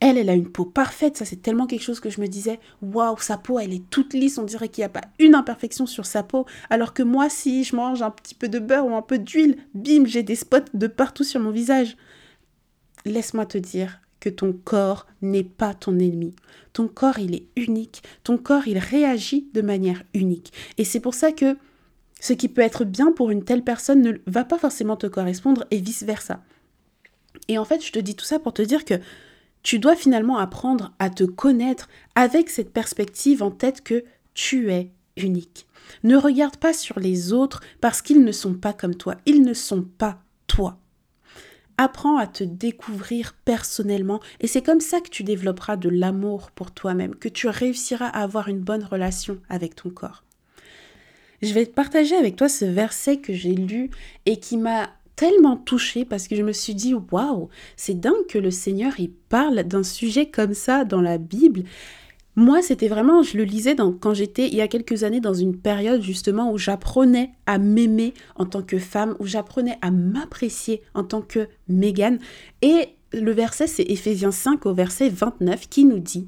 elle, 0.00 0.18
elle 0.18 0.30
a 0.30 0.34
une 0.34 0.50
peau 0.50 0.64
parfaite, 0.64 1.16
ça 1.16 1.24
c'est 1.24 1.42
tellement 1.42 1.68
quelque 1.68 1.84
chose 1.84 2.00
que 2.00 2.10
je 2.10 2.20
me 2.20 2.26
disais, 2.26 2.58
waouh, 2.82 3.16
sa 3.18 3.36
peau, 3.36 3.60
elle 3.60 3.72
est 3.72 3.88
toute 3.88 4.14
lisse, 4.14 4.36
on 4.36 4.42
dirait 4.42 4.68
qu'il 4.68 4.82
n'y 4.82 4.86
a 4.86 4.88
pas 4.88 5.06
une 5.20 5.36
imperfection 5.36 5.86
sur 5.86 6.04
sa 6.04 6.24
peau, 6.24 6.44
alors 6.70 6.94
que 6.94 7.04
moi, 7.04 7.30
si 7.30 7.62
je 7.62 7.76
mange 7.76 8.02
un 8.02 8.10
petit 8.10 8.34
peu 8.34 8.48
de 8.48 8.58
beurre 8.58 8.86
ou 8.86 8.96
un 8.96 9.02
peu 9.02 9.20
d'huile, 9.20 9.58
bim, 9.74 10.06
j'ai 10.06 10.24
des 10.24 10.34
spots 10.34 10.58
de 10.74 10.88
partout 10.88 11.22
sur 11.22 11.40
mon 11.40 11.52
visage. 11.52 11.96
Laisse-moi 13.04 13.46
te 13.46 13.58
dire 13.58 14.00
que 14.22 14.28
ton 14.28 14.52
corps 14.52 15.08
n'est 15.20 15.42
pas 15.42 15.74
ton 15.74 15.98
ennemi. 15.98 16.32
Ton 16.72 16.86
corps, 16.86 17.18
il 17.18 17.34
est 17.34 17.48
unique. 17.56 18.04
Ton 18.22 18.38
corps, 18.38 18.68
il 18.68 18.78
réagit 18.78 19.48
de 19.52 19.62
manière 19.62 20.04
unique. 20.14 20.52
Et 20.78 20.84
c'est 20.84 21.00
pour 21.00 21.14
ça 21.14 21.32
que 21.32 21.56
ce 22.20 22.32
qui 22.32 22.48
peut 22.48 22.62
être 22.62 22.84
bien 22.84 23.10
pour 23.10 23.32
une 23.32 23.42
telle 23.42 23.64
personne 23.64 24.00
ne 24.00 24.12
va 24.28 24.44
pas 24.44 24.58
forcément 24.58 24.96
te 24.96 25.08
correspondre 25.08 25.64
et 25.72 25.78
vice-versa. 25.78 26.40
Et 27.48 27.58
en 27.58 27.64
fait, 27.64 27.84
je 27.84 27.90
te 27.90 27.98
dis 27.98 28.14
tout 28.14 28.24
ça 28.24 28.38
pour 28.38 28.54
te 28.54 28.62
dire 28.62 28.84
que 28.84 28.94
tu 29.64 29.80
dois 29.80 29.96
finalement 29.96 30.38
apprendre 30.38 30.92
à 31.00 31.10
te 31.10 31.24
connaître 31.24 31.88
avec 32.14 32.48
cette 32.48 32.72
perspective 32.72 33.42
en 33.42 33.50
tête 33.50 33.82
que 33.82 34.04
tu 34.34 34.70
es 34.70 34.92
unique. 35.16 35.66
Ne 36.04 36.16
regarde 36.16 36.58
pas 36.58 36.72
sur 36.72 37.00
les 37.00 37.32
autres 37.32 37.60
parce 37.80 38.02
qu'ils 38.02 38.22
ne 38.22 38.32
sont 38.32 38.54
pas 38.54 38.72
comme 38.72 38.94
toi. 38.94 39.16
Ils 39.26 39.42
ne 39.42 39.52
sont 39.52 39.82
pas 39.82 40.22
toi. 40.46 40.78
Apprends 41.78 42.18
à 42.18 42.26
te 42.26 42.44
découvrir 42.44 43.34
personnellement 43.44 44.20
et 44.40 44.46
c'est 44.46 44.62
comme 44.62 44.80
ça 44.80 45.00
que 45.00 45.08
tu 45.08 45.24
développeras 45.24 45.76
de 45.76 45.88
l'amour 45.88 46.50
pour 46.50 46.70
toi-même, 46.70 47.14
que 47.14 47.28
tu 47.28 47.48
réussiras 47.48 48.06
à 48.06 48.22
avoir 48.22 48.48
une 48.48 48.60
bonne 48.60 48.84
relation 48.84 49.38
avec 49.48 49.74
ton 49.74 49.90
corps. 49.90 50.24
Je 51.42 51.52
vais 51.54 51.66
partager 51.66 52.14
avec 52.14 52.36
toi 52.36 52.48
ce 52.48 52.64
verset 52.64 53.16
que 53.16 53.32
j'ai 53.32 53.54
lu 53.54 53.90
et 54.26 54.38
qui 54.38 54.56
m'a 54.56 54.90
tellement 55.16 55.56
touchée 55.56 56.04
parce 56.04 56.28
que 56.28 56.36
je 56.36 56.42
me 56.42 56.52
suis 56.52 56.74
dit 56.74 56.94
waouh, 56.94 57.48
c'est 57.76 57.98
dingue 57.98 58.26
que 58.28 58.38
le 58.38 58.50
Seigneur 58.50 58.92
il 58.98 59.10
parle 59.10 59.64
d'un 59.64 59.82
sujet 59.82 60.26
comme 60.26 60.54
ça 60.54 60.84
dans 60.84 61.00
la 61.00 61.18
Bible 61.18 61.64
moi, 62.34 62.62
c'était 62.62 62.88
vraiment, 62.88 63.22
je 63.22 63.36
le 63.36 63.44
lisais 63.44 63.76
quand 64.00 64.14
j'étais 64.14 64.48
il 64.48 64.54
y 64.54 64.62
a 64.62 64.68
quelques 64.68 65.04
années 65.04 65.20
dans 65.20 65.34
une 65.34 65.56
période 65.56 66.00
justement 66.00 66.50
où 66.50 66.56
j'apprenais 66.56 67.32
à 67.44 67.58
m'aimer 67.58 68.14
en 68.36 68.46
tant 68.46 68.62
que 68.62 68.78
femme, 68.78 69.16
où 69.18 69.26
j'apprenais 69.26 69.76
à 69.82 69.90
m'apprécier 69.90 70.82
en 70.94 71.04
tant 71.04 71.20
que 71.20 71.48
Mégane. 71.68 72.18
Et 72.62 72.88
le 73.12 73.32
verset, 73.32 73.66
c'est 73.66 73.82
Éphésiens 73.82 74.32
5 74.32 74.64
au 74.64 74.72
verset 74.72 75.10
29 75.10 75.68
qui 75.68 75.84
nous 75.84 75.98
dit 75.98 76.26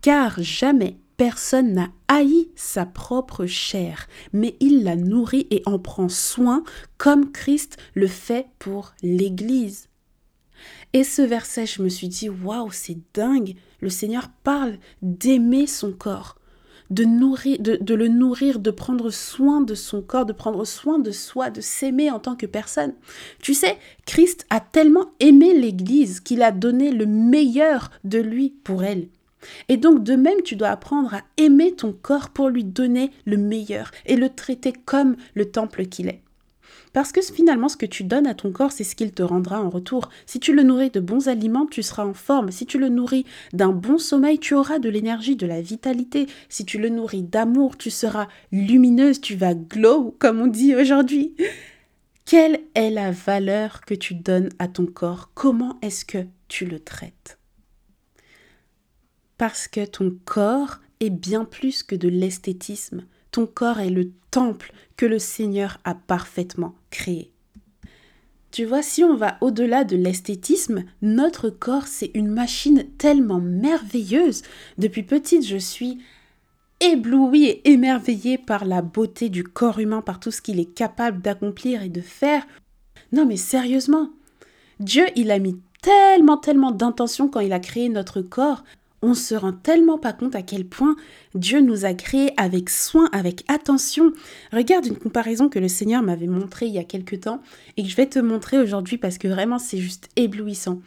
Car 0.00 0.40
jamais 0.40 0.96
personne 1.16 1.72
n'a 1.72 1.88
haï 2.06 2.48
sa 2.54 2.86
propre 2.86 3.46
chair, 3.46 4.06
mais 4.32 4.56
il 4.60 4.84
la 4.84 4.94
nourrit 4.94 5.48
et 5.50 5.62
en 5.66 5.80
prend 5.80 6.08
soin 6.08 6.62
comme 6.98 7.32
Christ 7.32 7.78
le 7.94 8.06
fait 8.06 8.46
pour 8.60 8.94
l'Église. 9.02 9.88
Et 10.94 11.04
ce 11.04 11.22
verset, 11.22 11.66
je 11.66 11.82
me 11.82 11.88
suis 11.88 12.08
dit, 12.08 12.28
waouh, 12.28 12.70
c'est 12.70 12.98
dingue. 13.14 13.54
Le 13.80 13.88
Seigneur 13.88 14.28
parle 14.44 14.78
d'aimer 15.00 15.66
son 15.66 15.92
corps, 15.92 16.36
de, 16.90 17.04
nourrir, 17.04 17.58
de, 17.60 17.94
le 17.94 18.08
nourrir, 18.08 18.58
de 18.58 18.70
prendre 18.70 19.10
soin 19.10 19.62
de 19.62 19.74
son 19.74 20.02
corps, 20.02 20.26
de 20.26 20.34
prendre 20.34 20.66
soin 20.66 20.98
de 20.98 21.10
soi, 21.10 21.48
de 21.48 21.62
s'aimer 21.62 22.10
en 22.10 22.18
tant 22.18 22.36
que 22.36 22.44
personne. 22.44 22.92
Tu 23.40 23.54
sais, 23.54 23.78
Christ 24.04 24.46
a 24.50 24.60
tellement 24.60 25.12
aimé 25.18 25.58
l'Église 25.58 26.20
qu'il 26.20 26.42
a 26.42 26.52
donné 26.52 26.90
le 26.90 27.06
meilleur 27.06 27.90
de 28.04 28.18
lui 28.18 28.50
pour 28.50 28.84
elle. 28.84 29.08
Et 29.68 29.78
donc 29.78 30.04
de 30.04 30.14
même, 30.14 30.42
tu 30.42 30.56
dois 30.56 30.68
apprendre 30.68 31.14
à 31.14 31.22
aimer 31.36 31.74
ton 31.74 31.92
corps 31.92 32.30
pour 32.30 32.48
lui 32.48 32.64
donner 32.64 33.10
le 33.24 33.38
meilleur 33.38 33.90
et 34.06 34.16
le 34.16 34.28
traiter 34.28 34.72
comme 34.72 35.16
le 35.34 35.50
temple 35.50 35.86
qu'il 35.86 36.08
est. 36.08 36.22
Parce 36.92 37.10
que 37.12 37.22
finalement, 37.22 37.68
ce 37.68 37.76
que 37.76 37.86
tu 37.86 38.04
donnes 38.04 38.26
à 38.26 38.34
ton 38.34 38.52
corps, 38.52 38.72
c'est 38.72 38.84
ce 38.84 38.94
qu'il 38.94 39.12
te 39.12 39.22
rendra 39.22 39.62
en 39.62 39.70
retour. 39.70 40.10
Si 40.26 40.40
tu 40.40 40.52
le 40.52 40.62
nourris 40.62 40.90
de 40.90 41.00
bons 41.00 41.28
aliments, 41.28 41.66
tu 41.66 41.82
seras 41.82 42.04
en 42.04 42.12
forme. 42.12 42.50
Si 42.50 42.66
tu 42.66 42.78
le 42.78 42.90
nourris 42.90 43.24
d'un 43.52 43.72
bon 43.72 43.96
sommeil, 43.96 44.38
tu 44.38 44.54
auras 44.54 44.78
de 44.78 44.90
l'énergie, 44.90 45.36
de 45.36 45.46
la 45.46 45.62
vitalité. 45.62 46.26
Si 46.50 46.64
tu 46.66 46.78
le 46.78 46.90
nourris 46.90 47.22
d'amour, 47.22 47.78
tu 47.78 47.90
seras 47.90 48.28
lumineuse, 48.50 49.20
tu 49.20 49.36
vas 49.36 49.54
glow, 49.54 50.14
comme 50.18 50.40
on 50.40 50.46
dit 50.46 50.74
aujourd'hui. 50.76 51.34
Quelle 52.26 52.60
est 52.74 52.90
la 52.90 53.10
valeur 53.10 53.80
que 53.80 53.94
tu 53.94 54.14
donnes 54.14 54.50
à 54.58 54.68
ton 54.68 54.86
corps? 54.86 55.30
Comment 55.34 55.78
est-ce 55.82 56.04
que 56.04 56.26
tu 56.48 56.66
le 56.66 56.78
traites? 56.78 57.38
Parce 59.38 59.66
que 59.66 59.84
ton 59.84 60.14
corps 60.24 60.78
est 61.00 61.10
bien 61.10 61.44
plus 61.44 61.82
que 61.82 61.96
de 61.96 62.08
l'esthétisme. 62.08 63.04
Ton 63.32 63.46
corps 63.46 63.80
est 63.80 63.90
le 63.90 64.12
temple 64.30 64.72
que 64.96 65.06
le 65.06 65.18
Seigneur 65.18 65.78
a 65.84 65.94
parfaitement 65.94 66.74
créé. 66.90 67.32
Tu 68.52 68.66
vois, 68.66 68.82
si 68.82 69.02
on 69.02 69.16
va 69.16 69.38
au-delà 69.40 69.84
de 69.84 69.96
l'esthétisme, 69.96 70.84
notre 71.00 71.48
corps, 71.48 71.86
c'est 71.86 72.10
une 72.12 72.28
machine 72.28 72.84
tellement 72.98 73.40
merveilleuse. 73.40 74.42
Depuis 74.76 75.02
petite, 75.02 75.46
je 75.46 75.56
suis 75.56 75.98
éblouie 76.80 77.46
et 77.46 77.70
émerveillée 77.70 78.36
par 78.36 78.66
la 78.66 78.82
beauté 78.82 79.30
du 79.30 79.42
corps 79.44 79.78
humain, 79.78 80.02
par 80.02 80.20
tout 80.20 80.30
ce 80.30 80.42
qu'il 80.42 80.60
est 80.60 80.74
capable 80.74 81.22
d'accomplir 81.22 81.82
et 81.82 81.88
de 81.88 82.02
faire. 82.02 82.46
Non 83.12 83.24
mais 83.24 83.36
sérieusement, 83.36 84.10
Dieu, 84.80 85.06
il 85.16 85.30
a 85.30 85.38
mis 85.38 85.58
tellement, 85.80 86.36
tellement 86.36 86.72
d'intention 86.72 87.28
quand 87.28 87.40
il 87.40 87.54
a 87.54 87.60
créé 87.60 87.88
notre 87.88 88.20
corps 88.20 88.64
on 89.02 89.14
se 89.14 89.34
rend 89.34 89.52
tellement 89.52 89.98
pas 89.98 90.12
compte 90.12 90.34
à 90.36 90.42
quel 90.42 90.64
point 90.64 90.96
Dieu 91.34 91.60
nous 91.60 91.84
a 91.84 91.92
créés 91.92 92.32
avec 92.36 92.70
soin, 92.70 93.08
avec 93.12 93.44
attention. 93.48 94.12
Regarde 94.52 94.86
une 94.86 94.96
comparaison 94.96 95.48
que 95.48 95.58
le 95.58 95.68
Seigneur 95.68 96.02
m'avait 96.02 96.26
montrée 96.26 96.66
il 96.66 96.74
y 96.74 96.78
a 96.78 96.84
quelque 96.84 97.16
temps 97.16 97.42
et 97.76 97.82
que 97.82 97.88
je 97.88 97.96
vais 97.96 98.06
te 98.06 98.18
montrer 98.18 98.58
aujourd'hui 98.58 98.98
parce 98.98 99.18
que 99.18 99.28
vraiment 99.28 99.58
c'est 99.58 99.78
juste 99.78 100.08
éblouissant. 100.16 100.80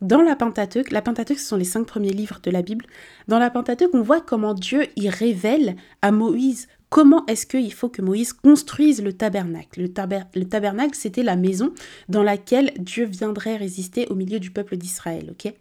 Dans 0.00 0.22
la 0.22 0.36
Pentateuque, 0.36 0.92
la 0.92 1.02
Pentateuque 1.02 1.38
ce 1.38 1.48
sont 1.48 1.56
les 1.56 1.64
cinq 1.64 1.84
premiers 1.84 2.12
livres 2.12 2.38
de 2.42 2.50
la 2.50 2.62
Bible. 2.62 2.86
Dans 3.26 3.38
la 3.38 3.50
Pentateuque, 3.50 3.94
on 3.94 4.02
voit 4.02 4.20
comment 4.20 4.54
Dieu 4.54 4.84
y 4.96 5.08
révèle 5.08 5.76
à 6.02 6.12
Moïse 6.12 6.68
comment 6.88 7.26
est-ce 7.26 7.46
qu'il 7.46 7.72
faut 7.72 7.88
que 7.88 8.02
Moïse 8.02 8.32
construise 8.32 9.02
le 9.02 9.12
tabernacle? 9.12 9.82
Le, 9.82 9.88
le 10.34 10.44
tabernacle, 10.48 10.94
c'était 10.94 11.22
la 11.22 11.36
maison 11.36 11.72
dans 12.08 12.22
laquelle 12.22 12.72
Dieu 12.78 13.04
viendrait 13.04 13.56
résister 13.56 14.06
au 14.08 14.14
milieu 14.14 14.40
du 14.40 14.50
peuple 14.50 14.76
d'Israël, 14.76 15.28
ok? 15.30 15.52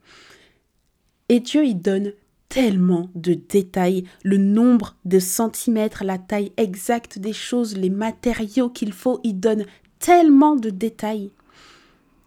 Et 1.29 1.39
Dieu 1.39 1.65
y 1.65 1.75
donne 1.75 2.13
tellement 2.49 3.09
de 3.15 3.33
détails, 3.33 4.05
le 4.23 4.37
nombre 4.37 4.95
de 5.05 5.19
centimètres, 5.19 6.03
la 6.03 6.17
taille 6.17 6.51
exacte 6.57 7.19
des 7.19 7.33
choses, 7.33 7.77
les 7.77 7.89
matériaux 7.89 8.69
qu'il 8.69 8.93
faut, 8.93 9.19
il 9.23 9.39
donne 9.39 9.65
tellement 9.99 10.55
de 10.55 10.69
détails. 10.69 11.31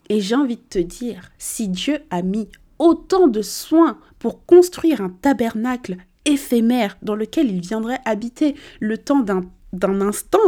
Et 0.09 0.21
j'ai 0.21 0.35
envie 0.35 0.57
de 0.57 0.63
te 0.69 0.79
dire, 0.79 1.31
si 1.39 1.69
Dieu 1.69 2.01
a 2.11 2.23
mis 2.23 2.49
autant 2.79 3.29
de 3.29 3.43
soins 3.43 3.99
pour 4.19 4.45
construire 4.45 5.01
un 5.01 5.11
tabernacle 5.11 5.97
éphémère 6.25 6.99
dans 7.03 7.15
lequel 7.15 7.51
il 7.51 7.61
viendrait 7.61 8.01
habiter 8.05 8.55
le 8.81 8.99
temps 8.99 9.25
d'un 9.73 10.01
instant, 10.01 10.39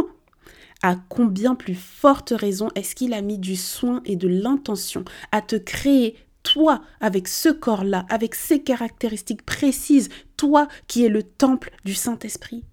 à 0.83 0.97
combien 1.09 1.55
plus 1.55 1.75
forte 1.75 2.33
raison 2.35 2.67
est-ce 2.75 2.93
qu'il 2.93 3.13
a 3.13 3.21
mis 3.21 3.39
du 3.39 3.55
soin 3.55 4.01
et 4.05 4.17
de 4.17 4.27
l'intention 4.27 5.05
à 5.31 5.41
te 5.41 5.55
créer 5.55 6.17
toi, 6.43 6.81
avec 6.99 7.27
ce 7.27 7.49
corps-là, 7.49 8.05
avec 8.09 8.35
ces 8.35 8.61
caractéristiques 8.61 9.45
précises, 9.45 10.09
toi 10.37 10.67
qui 10.87 11.05
es 11.05 11.09
le 11.09 11.23
temple 11.23 11.71
du 11.85 11.93
Saint-Esprit. 11.93 12.63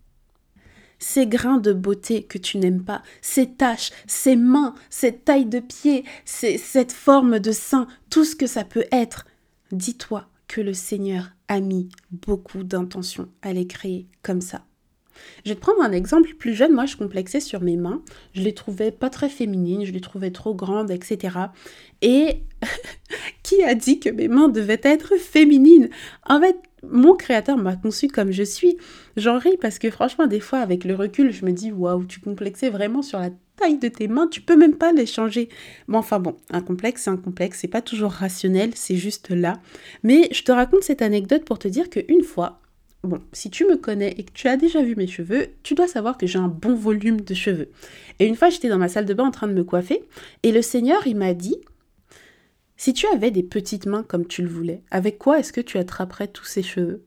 Ces 0.99 1.27
grains 1.27 1.59
de 1.59 1.73
beauté 1.73 2.25
que 2.25 2.37
tu 2.37 2.59
n'aimes 2.59 2.85
pas, 2.85 3.03
ces 3.23 3.53
taches, 3.53 3.91
ces 4.07 4.37
mains, 4.37 4.75
cette 4.91 5.25
taille 5.25 5.47
de 5.47 5.61
pied, 5.61 6.05
cette 6.27 6.93
forme 6.93 7.39
de 7.39 7.53
sein, 7.53 7.87
tout 8.11 8.25
ce 8.25 8.37
que 8.37 8.47
ça 8.47 8.65
peut 8.65 8.85
être, 8.93 9.27
dis-toi 9.73 10.29
que 10.47 10.61
le 10.61 10.75
Seigneur 10.75 11.31
a 11.49 11.61
mis 11.61 11.89
beaucoup 12.11 12.65
d'intention 12.65 13.29
à 13.41 13.53
les 13.53 13.67
créer 13.67 14.07
comme 14.23 14.43
ça. 14.43 14.65
Je 15.45 15.51
vais 15.51 15.55
te 15.55 15.61
prendre 15.61 15.83
un 15.83 15.93
exemple. 15.93 16.35
Plus 16.39 16.55
jeune, 16.55 16.73
moi, 16.73 16.87
je 16.87 16.97
complexais 16.97 17.41
sur 17.41 17.61
mes 17.61 17.77
mains. 17.77 18.03
Je 18.35 18.43
les 18.43 18.55
trouvais 18.55 18.91
pas 18.91 19.11
très 19.11 19.29
féminines, 19.29 19.85
je 19.85 19.93
les 19.93 20.01
trouvais 20.01 20.31
trop 20.31 20.55
grandes, 20.55 20.91
etc. 20.91 21.37
Et 22.03 22.43
qui 23.43 23.63
a 23.63 23.75
dit 23.75 24.01
que 24.01 24.11
mes 24.11 24.29
mains 24.29 24.49
devaient 24.49 24.81
être 24.83 25.17
féminines? 25.19 25.91
En 26.27 26.41
fait, 26.41 26.57
mon 26.89 27.15
créateur 27.15 27.57
m'a 27.57 27.77
conçu 27.77 28.09
comme 28.09 28.31
je 28.31 28.43
suis. 28.43 28.77
J'en 29.17 29.39
ris 29.39 29.57
parce 29.61 29.79
que 29.79 29.91
franchement, 29.91 30.27
des 30.27 30.41
fois, 30.41 30.61
avec 30.61 30.85
le 30.85 30.95
recul, 30.95 31.33
je 31.33 31.45
me 31.45 31.53
dis 31.53 31.73
waouh, 31.73 32.05
tu 32.05 32.21
complexais 32.21 32.71
vraiment 32.71 33.03
sur 33.03 33.19
la 33.19 33.31
taille 33.57 33.79
de 33.79 33.89
tes 33.89 34.09
mains, 34.09 34.27
tu 34.27 34.41
peux 34.41 34.57
même 34.57 34.77
pas 34.77 34.93
les 34.93 35.07
changer. 35.07 35.49
Bon, 35.89 35.99
enfin 35.99 36.19
bon, 36.19 36.37
un 36.51 36.63
complexe, 36.63 37.03
c'est 37.03 37.11
un 37.11 37.17
complexe, 37.17 37.59
c'est 37.61 37.69
pas 37.69 37.83
toujours 37.83 38.13
rationnel, 38.13 38.71
c'est 38.75 38.97
juste 38.97 39.31
là. 39.31 39.61
Mais 40.03 40.29
je 40.33 40.43
te 40.43 40.53
raconte 40.53 40.83
cette 40.83 41.03
anecdote 41.03 41.45
pour 41.45 41.59
te 41.59 41.69
dire 41.69 41.91
qu'une 41.91 42.23
fois, 42.23 42.60
bon, 43.03 43.21
si 43.33 43.51
tu 43.51 43.65
me 43.65 43.77
connais 43.77 44.13
et 44.19 44.25
que 44.25 44.33
tu 44.33 44.49
as 44.49 44.57
déjà 44.57 44.83
vu 44.83 44.97
mes 44.97 45.07
cheveux, 45.07 45.49
tu 45.63 45.75
dois 45.75 45.89
savoir 45.89 46.19
que 46.19 46.27
j'ai 46.27 46.39
un 46.39 46.49
bon 46.49 46.75
volume 46.75 47.21
de 47.21 47.35
cheveux. 47.35 47.71
Et 48.19 48.27
une 48.27 48.37
fois, 48.37 48.51
j'étais 48.51 48.69
dans 48.69 48.79
ma 48.79 48.89
salle 48.89 49.07
de 49.07 49.15
bain 49.15 49.27
en 49.27 49.31
train 49.31 49.49
de 49.49 49.55
me 49.55 49.65
coiffer, 49.65 50.03
et 50.43 50.53
le 50.53 50.63
Seigneur, 50.63 51.07
il 51.07 51.17
m'a 51.17 51.35
dit, 51.35 51.57
si 52.77 52.93
tu 52.93 53.07
avais 53.09 53.31
des 53.31 53.43
petites 53.43 53.87
mains 53.87 54.03
comme 54.03 54.27
tu 54.27 54.43
le 54.43 54.49
voulais, 54.49 54.83
avec 54.91 55.19
quoi 55.19 55.39
est-ce 55.39 55.53
que 55.53 55.61
tu 55.61 55.79
attraperais 55.79 56.29
tous 56.29 56.45
ces 56.45 56.63
cheveux? 56.63 57.05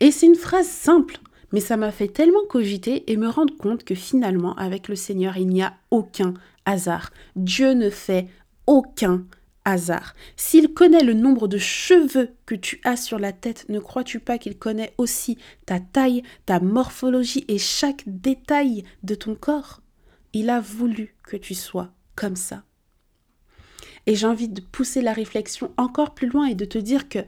Et 0.00 0.10
c'est 0.10 0.26
une 0.26 0.34
phrase 0.34 0.68
simple, 0.68 1.18
mais 1.52 1.60
ça 1.60 1.76
m'a 1.76 1.92
fait 1.92 2.08
tellement 2.08 2.44
cogiter 2.48 3.10
et 3.12 3.16
me 3.16 3.28
rendre 3.28 3.56
compte 3.56 3.84
que 3.84 3.94
finalement, 3.94 4.56
avec 4.56 4.88
le 4.88 4.96
Seigneur, 4.96 5.36
il 5.36 5.48
n'y 5.48 5.62
a 5.62 5.74
aucun 5.90 6.34
hasard. 6.64 7.10
Dieu 7.36 7.72
ne 7.72 7.90
fait 7.90 8.26
aucun 8.66 9.24
hasard. 9.64 10.14
S'il 10.36 10.72
connaît 10.72 11.02
le 11.02 11.14
nombre 11.14 11.48
de 11.48 11.58
cheveux 11.58 12.30
que 12.46 12.54
tu 12.54 12.80
as 12.84 12.96
sur 12.96 13.18
la 13.18 13.32
tête, 13.32 13.66
ne 13.68 13.78
crois-tu 13.78 14.20
pas 14.20 14.38
qu'il 14.38 14.58
connaît 14.58 14.94
aussi 14.98 15.38
ta 15.66 15.80
taille, 15.80 16.22
ta 16.46 16.60
morphologie 16.60 17.44
et 17.48 17.58
chaque 17.58 18.02
détail 18.06 18.84
de 19.02 19.14
ton 19.14 19.34
corps? 19.34 19.80
Il 20.32 20.50
a 20.50 20.60
voulu 20.60 21.14
que 21.22 21.36
tu 21.36 21.54
sois 21.54 21.92
comme 22.16 22.36
ça. 22.36 22.64
Et 24.06 24.14
j'ai 24.14 24.26
envie 24.26 24.48
de 24.48 24.60
pousser 24.60 25.00
la 25.00 25.12
réflexion 25.12 25.72
encore 25.76 26.14
plus 26.14 26.28
loin 26.28 26.46
et 26.46 26.54
de 26.54 26.64
te 26.64 26.78
dire 26.78 27.08
que 27.08 27.20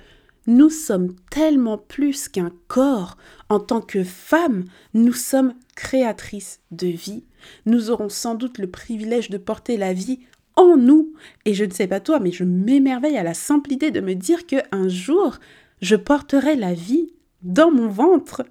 nous 0.46 0.70
sommes 0.70 1.16
tellement 1.30 1.78
plus 1.78 2.28
qu'un 2.28 2.52
corps. 2.68 3.16
En 3.48 3.58
tant 3.58 3.80
que 3.80 4.04
femmes, 4.04 4.64
nous 4.94 5.12
sommes 5.12 5.54
créatrices 5.74 6.60
de 6.70 6.86
vie. 6.86 7.24
Nous 7.64 7.90
aurons 7.90 8.08
sans 8.08 8.34
doute 8.34 8.58
le 8.58 8.70
privilège 8.70 9.30
de 9.30 9.38
porter 9.38 9.76
la 9.76 9.92
vie 9.92 10.20
en 10.56 10.76
nous. 10.76 11.12
Et 11.44 11.54
je 11.54 11.64
ne 11.64 11.70
sais 11.70 11.86
pas 11.86 12.00
toi, 12.00 12.18
mais 12.18 12.32
je 12.32 12.44
m'émerveille 12.44 13.18
à 13.18 13.22
la 13.22 13.34
simple 13.34 13.72
idée 13.72 13.90
de 13.90 14.00
me 14.00 14.14
dire 14.14 14.46
que 14.46 14.56
un 14.72 14.88
jour, 14.88 15.36
je 15.80 15.96
porterai 15.96 16.56
la 16.56 16.74
vie 16.74 17.12
dans 17.42 17.70
mon 17.70 17.88
ventre, 17.88 18.42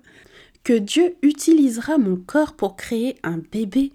que 0.63 0.73
Dieu 0.73 1.15
utilisera 1.21 1.97
mon 1.97 2.15
corps 2.15 2.53
pour 2.53 2.75
créer 2.75 3.17
un 3.23 3.39
bébé. 3.51 3.91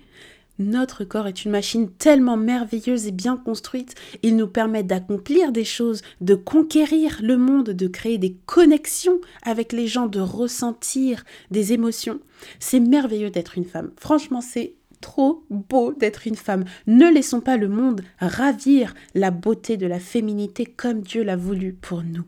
Notre 0.60 1.04
corps 1.04 1.26
est 1.26 1.46
une 1.46 1.52
machine 1.52 1.90
tellement 1.90 2.36
merveilleuse 2.36 3.06
et 3.06 3.12
bien 3.12 3.38
construite, 3.38 3.94
il 4.22 4.36
nous 4.36 4.46
permet 4.46 4.82
d'accomplir 4.82 5.52
des 5.52 5.64
choses, 5.64 6.02
de 6.20 6.34
conquérir 6.34 7.18
le 7.22 7.38
monde, 7.38 7.70
de 7.70 7.88
créer 7.88 8.18
des 8.18 8.36
connexions 8.44 9.20
avec 9.42 9.72
les 9.72 9.86
gens, 9.86 10.06
de 10.06 10.20
ressentir 10.20 11.24
des 11.50 11.72
émotions. 11.72 12.20
C'est 12.58 12.80
merveilleux 12.80 13.30
d'être 13.30 13.56
une 13.56 13.64
femme. 13.64 13.90
Franchement, 13.96 14.42
c'est 14.42 14.74
trop 15.00 15.44
beau 15.50 15.92
d'être 15.92 16.26
une 16.26 16.36
femme. 16.36 16.64
Ne 16.86 17.10
laissons 17.10 17.40
pas 17.40 17.56
le 17.56 17.68
monde 17.68 18.02
ravir 18.18 18.94
la 19.14 19.30
beauté 19.30 19.76
de 19.76 19.86
la 19.86 19.98
féminité 20.00 20.64
comme 20.64 21.00
Dieu 21.00 21.22
l'a 21.22 21.36
voulu 21.36 21.72
pour 21.72 22.02
nous. 22.02 22.24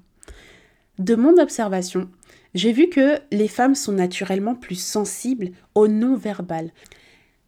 De 0.98 1.14
mon 1.14 1.38
observation, 1.38 2.08
j'ai 2.54 2.72
vu 2.72 2.88
que 2.88 3.18
les 3.30 3.48
femmes 3.48 3.74
sont 3.74 3.92
naturellement 3.92 4.54
plus 4.54 4.80
sensibles 4.80 5.50
au 5.74 5.88
non-verbal. 5.88 6.70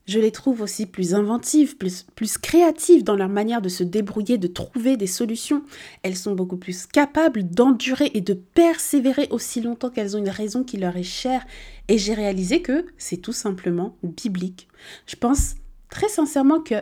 Je 0.07 0.19
les 0.19 0.33
trouve 0.33 0.61
aussi 0.61 0.85
plus 0.85 1.15
inventives, 1.15 1.77
plus, 1.77 2.05
créatives 2.39 3.05
dans 3.05 3.17
leur 3.17 3.31
manière 3.31 3.63
de 3.63 3.71
se 3.71 3.83
débrouiller, 3.83 4.37
de 4.37 4.47
trouver 4.47 4.99
des 4.99 5.07
solutions. 5.07 5.63
Elles 6.03 6.17
sont 6.17 6.35
beaucoup 6.35 6.59
plus 6.59 6.87
capables 6.87 7.45
d'endurer 7.45 8.11
et 8.13 8.21
de 8.21 8.35
persévérer 8.35 9.29
aussi 9.31 9.63
longtemps 9.63 9.89
qu'elles 9.89 10.17
ont 10.17 10.21
une 10.21 10.29
raison 10.29 10.63
qui 10.63 10.77
leur 10.77 10.97
est 10.97 11.03
chère. 11.03 11.47
Et 11.89 11.97
j'ai 11.97 12.13
réalisé 12.13 12.61
que 12.61 12.85
c'est 12.99 13.17
tout 13.17 13.33
simplement 13.33 13.97
biblique. 14.03 14.69
Je 15.07 15.17
pense 15.17 15.55
très 15.89 16.09
sincèrement 16.09 16.61
que, 16.61 16.75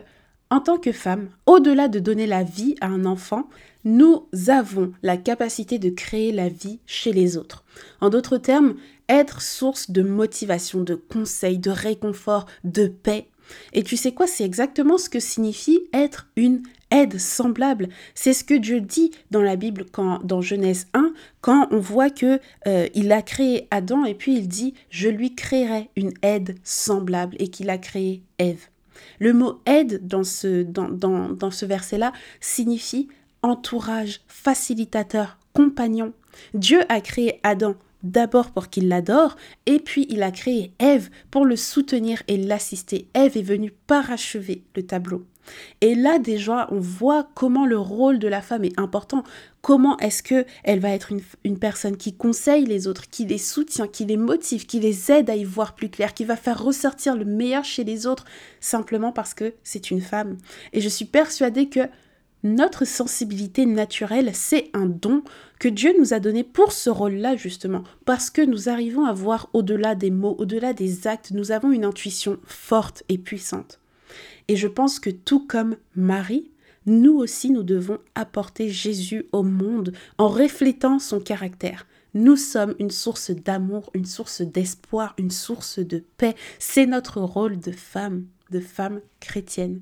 en 0.52 0.60
tant 0.60 0.76
que 0.76 0.92
femme, 0.92 1.30
au-delà 1.46 1.88
de 1.88 1.98
donner 1.98 2.26
la 2.26 2.42
vie 2.42 2.74
à 2.82 2.86
un 2.88 3.06
enfant, 3.06 3.48
nous 3.84 4.28
avons 4.48 4.92
la 5.02 5.16
capacité 5.16 5.78
de 5.78 5.88
créer 5.88 6.30
la 6.30 6.50
vie 6.50 6.78
chez 6.84 7.10
les 7.10 7.38
autres. 7.38 7.64
En 8.02 8.10
d'autres 8.10 8.36
termes, 8.36 8.74
être 9.08 9.40
source 9.40 9.90
de 9.90 10.02
motivation, 10.02 10.82
de 10.82 10.94
conseils, 10.94 11.56
de 11.56 11.70
réconfort, 11.70 12.44
de 12.64 12.86
paix. 12.86 13.28
Et 13.72 13.82
tu 13.82 13.96
sais 13.96 14.12
quoi, 14.12 14.26
c'est 14.26 14.44
exactement 14.44 14.98
ce 14.98 15.08
que 15.08 15.20
signifie 15.20 15.80
être 15.94 16.28
une 16.36 16.62
aide 16.90 17.18
semblable. 17.18 17.88
C'est 18.14 18.34
ce 18.34 18.44
que 18.44 18.52
Dieu 18.52 18.82
dit 18.82 19.10
dans 19.30 19.40
la 19.40 19.56
Bible 19.56 19.86
dans 20.22 20.42
Genèse 20.42 20.86
1 20.92 21.14
quand 21.40 21.66
on 21.70 21.78
voit 21.78 22.10
que 22.10 22.38
euh, 22.66 22.88
il 22.94 23.10
a 23.10 23.22
créé 23.22 23.68
Adam 23.70 24.04
et 24.04 24.14
puis 24.14 24.36
il 24.36 24.48
dit 24.48 24.74
je 24.90 25.08
lui 25.08 25.34
créerai 25.34 25.88
une 25.96 26.12
aide 26.20 26.56
semblable 26.62 27.36
et 27.38 27.48
qu'il 27.48 27.70
a 27.70 27.78
créé 27.78 28.22
Ève. 28.38 28.66
Le 29.18 29.32
mot 29.32 29.60
aide 29.66 30.06
dans 30.06 30.24
ce, 30.24 31.64
verset-là 31.64 32.12
signifie 32.40 33.08
entourage, 33.42 34.20
facilitateur, 34.28 35.38
compagnon. 35.52 36.12
Dieu 36.54 36.80
a 36.88 37.00
créé 37.00 37.40
Adam 37.42 37.74
d'abord 38.02 38.50
pour 38.50 38.68
qu'il 38.68 38.88
l'adore, 38.88 39.36
et 39.66 39.78
puis 39.78 40.06
il 40.08 40.22
a 40.22 40.30
créé 40.30 40.72
Ève 40.78 41.08
pour 41.30 41.44
le 41.44 41.56
soutenir 41.56 42.22
et 42.26 42.36
l'assister. 42.36 43.06
Ève 43.14 43.36
est 43.36 43.42
venue 43.42 43.72
parachever 43.86 44.64
le 44.74 44.84
tableau. 44.84 45.24
Et 45.80 45.94
là 45.94 46.18
déjà, 46.18 46.68
on 46.70 46.78
voit 46.78 47.28
comment 47.34 47.66
le 47.66 47.78
rôle 47.78 48.18
de 48.18 48.28
la 48.28 48.42
femme 48.42 48.64
est 48.64 48.78
important. 48.78 49.22
Comment 49.60 49.96
est-ce 49.98 50.22
que 50.22 50.44
elle 50.64 50.80
va 50.80 50.90
être 50.90 51.12
une, 51.12 51.22
une, 51.44 51.58
personne 51.58 51.96
qui 51.96 52.14
conseille 52.14 52.64
les 52.64 52.88
autres, 52.88 53.08
qui 53.08 53.26
les 53.26 53.38
soutient, 53.38 53.86
qui 53.86 54.04
les 54.04 54.16
motive, 54.16 54.66
qui 54.66 54.80
les 54.80 55.12
aide 55.12 55.30
à 55.30 55.36
y 55.36 55.44
voir 55.44 55.74
plus 55.74 55.88
clair, 55.88 56.14
qui 56.14 56.24
va 56.24 56.36
faire 56.36 56.62
ressortir 56.62 57.16
le 57.16 57.24
meilleur 57.24 57.64
chez 57.64 57.84
les 57.84 58.06
autres 58.06 58.24
simplement 58.60 59.12
parce 59.12 59.34
que 59.34 59.54
c'est 59.62 59.90
une 59.90 60.00
femme. 60.00 60.36
Et 60.72 60.80
je 60.80 60.88
suis 60.88 61.04
persuadée 61.04 61.68
que 61.68 61.88
notre 62.42 62.84
sensibilité 62.84 63.66
naturelle, 63.66 64.30
c'est 64.34 64.70
un 64.74 64.86
don 64.86 65.22
que 65.60 65.68
Dieu 65.68 65.94
nous 65.98 66.12
a 66.12 66.18
donné 66.18 66.42
pour 66.42 66.72
ce 66.72 66.90
rôle-là, 66.90 67.36
justement, 67.36 67.84
parce 68.04 68.30
que 68.30 68.42
nous 68.42 68.68
arrivons 68.68 69.04
à 69.04 69.12
voir 69.12 69.48
au-delà 69.52 69.94
des 69.94 70.10
mots, 70.10 70.34
au-delà 70.38 70.72
des 70.72 71.06
actes, 71.06 71.30
nous 71.30 71.52
avons 71.52 71.70
une 71.70 71.84
intuition 71.84 72.38
forte 72.44 73.04
et 73.08 73.18
puissante. 73.18 73.81
Et 74.52 74.56
je 74.56 74.68
pense 74.68 75.00
que 75.00 75.08
tout 75.08 75.46
comme 75.46 75.78
Marie, 75.96 76.50
nous 76.84 77.14
aussi, 77.14 77.50
nous 77.50 77.62
devons 77.62 77.96
apporter 78.14 78.68
Jésus 78.68 79.24
au 79.32 79.42
monde 79.42 79.94
en 80.18 80.28
reflétant 80.28 80.98
son 80.98 81.20
caractère. 81.20 81.86
Nous 82.12 82.36
sommes 82.36 82.74
une 82.78 82.90
source 82.90 83.30
d'amour, 83.30 83.88
une 83.94 84.04
source 84.04 84.42
d'espoir, 84.42 85.14
une 85.16 85.30
source 85.30 85.78
de 85.78 86.04
paix. 86.18 86.34
C'est 86.58 86.84
notre 86.84 87.22
rôle 87.22 87.60
de 87.60 87.72
femme, 87.72 88.26
de 88.50 88.60
femme 88.60 89.00
chrétienne. 89.20 89.80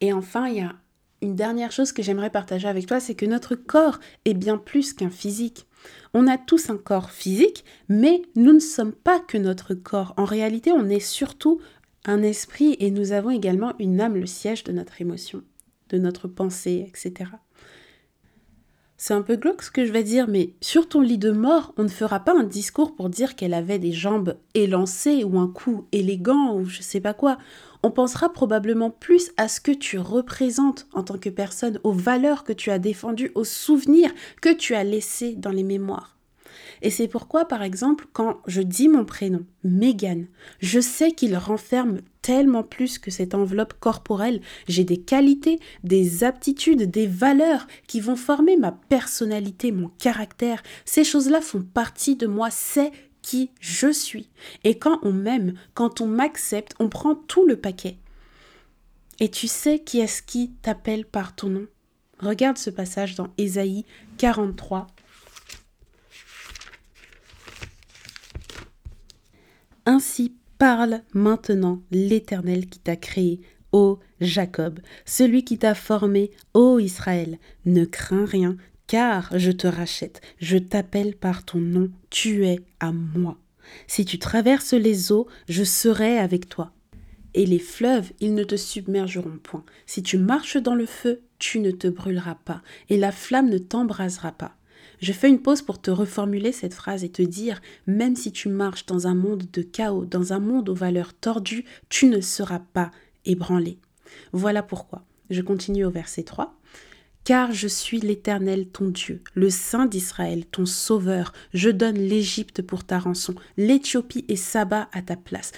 Et 0.00 0.14
enfin, 0.14 0.48
il 0.48 0.56
y 0.56 0.60
a 0.62 0.74
une 1.20 1.36
dernière 1.36 1.72
chose 1.72 1.92
que 1.92 2.02
j'aimerais 2.02 2.30
partager 2.30 2.68
avec 2.68 2.86
toi, 2.86 3.00
c'est 3.00 3.14
que 3.14 3.26
notre 3.26 3.54
corps 3.54 4.00
est 4.24 4.32
bien 4.32 4.56
plus 4.56 4.94
qu'un 4.94 5.10
physique. 5.10 5.66
On 6.14 6.26
a 6.26 6.38
tous 6.38 6.70
un 6.70 6.78
corps 6.78 7.10
physique, 7.10 7.66
mais 7.90 8.22
nous 8.34 8.54
ne 8.54 8.60
sommes 8.60 8.92
pas 8.92 9.20
que 9.20 9.36
notre 9.36 9.74
corps. 9.74 10.14
En 10.16 10.24
réalité, 10.24 10.72
on 10.72 10.88
est 10.88 11.00
surtout 11.00 11.60
un 12.04 12.22
esprit 12.22 12.76
et 12.80 12.90
nous 12.90 13.12
avons 13.12 13.30
également 13.30 13.74
une 13.78 14.00
âme, 14.00 14.16
le 14.16 14.26
siège 14.26 14.64
de 14.64 14.72
notre 14.72 15.00
émotion, 15.00 15.42
de 15.90 15.98
notre 15.98 16.28
pensée, 16.28 16.84
etc. 16.88 17.30
C'est 18.96 19.14
un 19.14 19.22
peu 19.22 19.36
glauque 19.36 19.62
ce 19.62 19.70
que 19.70 19.84
je 19.84 19.92
vais 19.92 20.04
dire, 20.04 20.28
mais 20.28 20.54
sur 20.60 20.88
ton 20.88 21.00
lit 21.00 21.18
de 21.18 21.32
mort, 21.32 21.74
on 21.76 21.82
ne 21.82 21.88
fera 21.88 22.20
pas 22.20 22.38
un 22.38 22.44
discours 22.44 22.94
pour 22.94 23.08
dire 23.08 23.34
qu'elle 23.34 23.54
avait 23.54 23.80
des 23.80 23.92
jambes 23.92 24.36
élancées 24.54 25.24
ou 25.24 25.38
un 25.38 25.48
cou 25.48 25.86
élégant 25.90 26.56
ou 26.56 26.66
je 26.66 26.82
sais 26.82 27.00
pas 27.00 27.14
quoi 27.14 27.38
on 27.82 27.90
pensera 27.90 28.32
probablement 28.32 28.90
plus 28.90 29.32
à 29.36 29.48
ce 29.48 29.60
que 29.60 29.72
tu 29.72 29.98
représentes 29.98 30.86
en 30.92 31.02
tant 31.02 31.18
que 31.18 31.30
personne, 31.30 31.80
aux 31.82 31.92
valeurs 31.92 32.44
que 32.44 32.52
tu 32.52 32.70
as 32.70 32.78
défendues, 32.78 33.32
aux 33.34 33.44
souvenirs 33.44 34.12
que 34.40 34.52
tu 34.52 34.74
as 34.74 34.84
laissés 34.84 35.34
dans 35.34 35.50
les 35.50 35.64
mémoires. 35.64 36.16
Et 36.82 36.90
c'est 36.90 37.06
pourquoi, 37.06 37.46
par 37.46 37.62
exemple, 37.62 38.06
quand 38.12 38.40
je 38.46 38.60
dis 38.60 38.88
mon 38.88 39.04
prénom, 39.04 39.46
Megan, 39.62 40.26
je 40.58 40.80
sais 40.80 41.12
qu'il 41.12 41.36
renferme 41.36 42.00
tellement 42.22 42.64
plus 42.64 42.98
que 42.98 43.12
cette 43.12 43.34
enveloppe 43.34 43.74
corporelle. 43.78 44.40
J'ai 44.66 44.82
des 44.82 44.96
qualités, 44.96 45.60
des 45.84 46.24
aptitudes, 46.24 46.90
des 46.90 47.06
valeurs 47.06 47.68
qui 47.86 48.00
vont 48.00 48.16
former 48.16 48.56
ma 48.56 48.72
personnalité, 48.72 49.70
mon 49.70 49.88
caractère. 49.98 50.62
Ces 50.84 51.04
choses-là 51.04 51.40
font 51.40 51.62
partie 51.62 52.16
de 52.16 52.26
moi. 52.26 52.50
C'est 52.50 52.90
qui 53.22 53.50
je 53.60 53.92
suis. 53.92 54.28
Et 54.64 54.76
quand 54.76 54.98
on 55.02 55.12
m'aime, 55.12 55.54
quand 55.74 56.00
on 56.00 56.08
m'accepte, 56.08 56.74
on 56.80 56.88
prend 56.88 57.14
tout 57.14 57.46
le 57.46 57.56
paquet. 57.56 57.96
Et 59.20 59.30
tu 59.30 59.46
sais 59.46 59.78
qui 59.78 60.00
est-ce 60.00 60.20
qui 60.20 60.50
t'appelle 60.62 61.06
par 61.06 61.36
ton 61.36 61.48
nom? 61.48 61.66
Regarde 62.18 62.58
ce 62.58 62.70
passage 62.70 63.14
dans 63.14 63.28
Ésaïe 63.38 63.84
43. 64.18 64.88
Ainsi 69.84 70.36
parle 70.58 71.02
maintenant 71.12 71.82
l'Éternel 71.90 72.68
qui 72.68 72.78
t'a 72.78 72.96
créé, 72.96 73.40
ô 73.72 73.98
Jacob, 74.20 74.78
celui 75.04 75.44
qui 75.44 75.58
t'a 75.58 75.74
formé, 75.74 76.30
ô 76.54 76.78
Israël. 76.78 77.38
Ne 77.64 77.84
crains 77.84 78.26
rien, 78.26 78.56
car 78.86 79.36
je 79.38 79.50
te 79.50 79.66
rachète, 79.66 80.20
je 80.38 80.58
t'appelle 80.58 81.16
par 81.16 81.44
ton 81.44 81.58
nom, 81.58 81.90
tu 82.10 82.46
es 82.46 82.60
à 82.78 82.92
moi. 82.92 83.38
Si 83.86 84.04
tu 84.04 84.18
traverses 84.18 84.74
les 84.74 85.12
eaux, 85.12 85.26
je 85.48 85.64
serai 85.64 86.18
avec 86.18 86.48
toi. 86.48 86.72
Et 87.34 87.46
les 87.46 87.58
fleuves, 87.58 88.12
ils 88.20 88.34
ne 88.34 88.44
te 88.44 88.56
submergeront 88.56 89.38
point. 89.42 89.64
Si 89.86 90.02
tu 90.02 90.18
marches 90.18 90.58
dans 90.58 90.74
le 90.74 90.86
feu, 90.86 91.22
tu 91.38 91.58
ne 91.58 91.70
te 91.70 91.88
brûleras 91.88 92.36
pas, 92.44 92.62
et 92.88 92.98
la 92.98 93.10
flamme 93.10 93.48
ne 93.48 93.58
t'embrasera 93.58 94.32
pas. 94.32 94.54
Je 95.02 95.12
fais 95.12 95.28
une 95.28 95.42
pause 95.42 95.62
pour 95.62 95.82
te 95.82 95.90
reformuler 95.90 96.52
cette 96.52 96.74
phrase 96.74 97.02
et 97.02 97.10
te 97.10 97.22
dire, 97.22 97.60
même 97.88 98.14
si 98.14 98.30
tu 98.30 98.48
marches 98.48 98.86
dans 98.86 99.08
un 99.08 99.16
monde 99.16 99.42
de 99.52 99.62
chaos, 99.62 100.04
dans 100.04 100.32
un 100.32 100.38
monde 100.38 100.68
aux 100.68 100.76
valeurs 100.76 101.12
tordues, 101.12 101.64
tu 101.88 102.06
ne 102.06 102.20
seras 102.20 102.60
pas 102.60 102.92
ébranlé. 103.24 103.78
Voilà 104.32 104.62
pourquoi. 104.62 105.04
Je 105.28 105.42
continue 105.42 105.84
au 105.84 105.90
verset 105.90 106.22
3. 106.22 106.56
Car 107.24 107.50
je 107.50 107.66
suis 107.66 107.98
l'Éternel 107.98 108.68
ton 108.68 108.90
Dieu, 108.90 109.22
le 109.34 109.50
Saint 109.50 109.86
d'Israël, 109.86 110.46
ton 110.46 110.66
Sauveur. 110.66 111.32
Je 111.52 111.70
donne 111.70 111.98
l'Égypte 111.98 112.62
pour 112.62 112.84
ta 112.84 113.00
rançon, 113.00 113.34
l'Éthiopie 113.56 114.24
et 114.28 114.36
Saba 114.36 114.88
à 114.92 115.02
ta 115.02 115.16
place, 115.16 115.50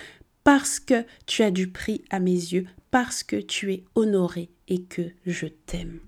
parce 0.43 0.81
que 0.81 1.05
tu 1.27 1.43
as 1.43 1.51
du 1.51 1.69
prix 1.69 2.03
à 2.09 2.19
mes 2.19 2.33
yeux, 2.33 2.65
parce 2.91 3.23
que 3.23 3.37
tu 3.37 3.75
es 3.75 3.85
honoré 3.95 4.49
et 4.69 4.85
que 4.85 5.03
je 5.27 5.47
t'aime. 5.47 6.01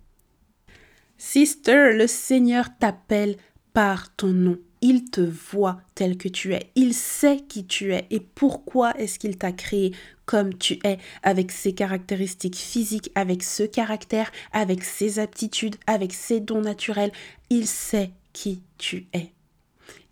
Sister, 1.18 1.92
le 1.94 2.06
Seigneur 2.06 2.66
t'appelle 2.78 3.36
par 3.72 4.14
ton 4.14 4.28
nom. 4.28 4.58
Il 4.82 5.10
te 5.10 5.20
voit 5.20 5.80
tel 5.94 6.16
que 6.16 6.28
tu 6.28 6.54
es. 6.54 6.70
Il 6.74 6.94
sait 6.94 7.40
qui 7.48 7.66
tu 7.66 7.92
es 7.92 8.06
et 8.10 8.20
pourquoi 8.20 8.96
est-ce 8.98 9.18
qu'il 9.18 9.36
t'a 9.38 9.52
créé 9.52 9.92
comme 10.26 10.54
tu 10.54 10.78
es, 10.84 10.98
avec 11.22 11.52
ses 11.52 11.72
caractéristiques 11.72 12.56
physiques, 12.56 13.10
avec 13.14 13.42
ce 13.42 13.62
caractère, 13.62 14.30
avec 14.52 14.84
ses 14.84 15.18
aptitudes, 15.18 15.76
avec 15.86 16.12
ses 16.12 16.40
dons 16.40 16.60
naturels. 16.60 17.12
Il 17.48 17.66
sait 17.66 18.10
qui 18.32 18.62
tu 18.76 19.06
es. 19.12 19.35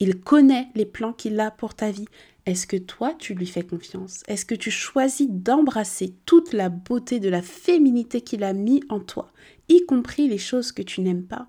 Il 0.01 0.21
connaît 0.21 0.69
les 0.75 0.87
plans 0.87 1.13
qu'il 1.13 1.39
a 1.41 1.51
pour 1.51 1.75
ta 1.75 1.91
vie. 1.91 2.09
Est-ce 2.47 2.67
que 2.67 2.77
toi, 2.77 3.15
tu 3.19 3.35
lui 3.35 3.47
fais 3.47 3.63
confiance? 3.63 4.23
Est-ce 4.29 4.45
que 4.45 4.55
tu 4.55 4.71
choisis 4.71 5.29
d'embrasser 5.31 6.15
toute 6.27 6.53
la 6.53 6.69
beauté 6.69 7.19
de 7.19 7.31
la 7.31 7.41
féminité 7.41 8.21
qu'il 8.21 8.45
a 8.45 8.53
mis 8.53 8.83
en 8.91 9.01
toi, 9.01 9.33
y 9.69 9.85
compris 9.87 10.29
les 10.29 10.39
choses 10.39 10.71
que 10.71 10.83
tu 10.83 11.01
n'aimes 11.01 11.25
pas? 11.25 11.49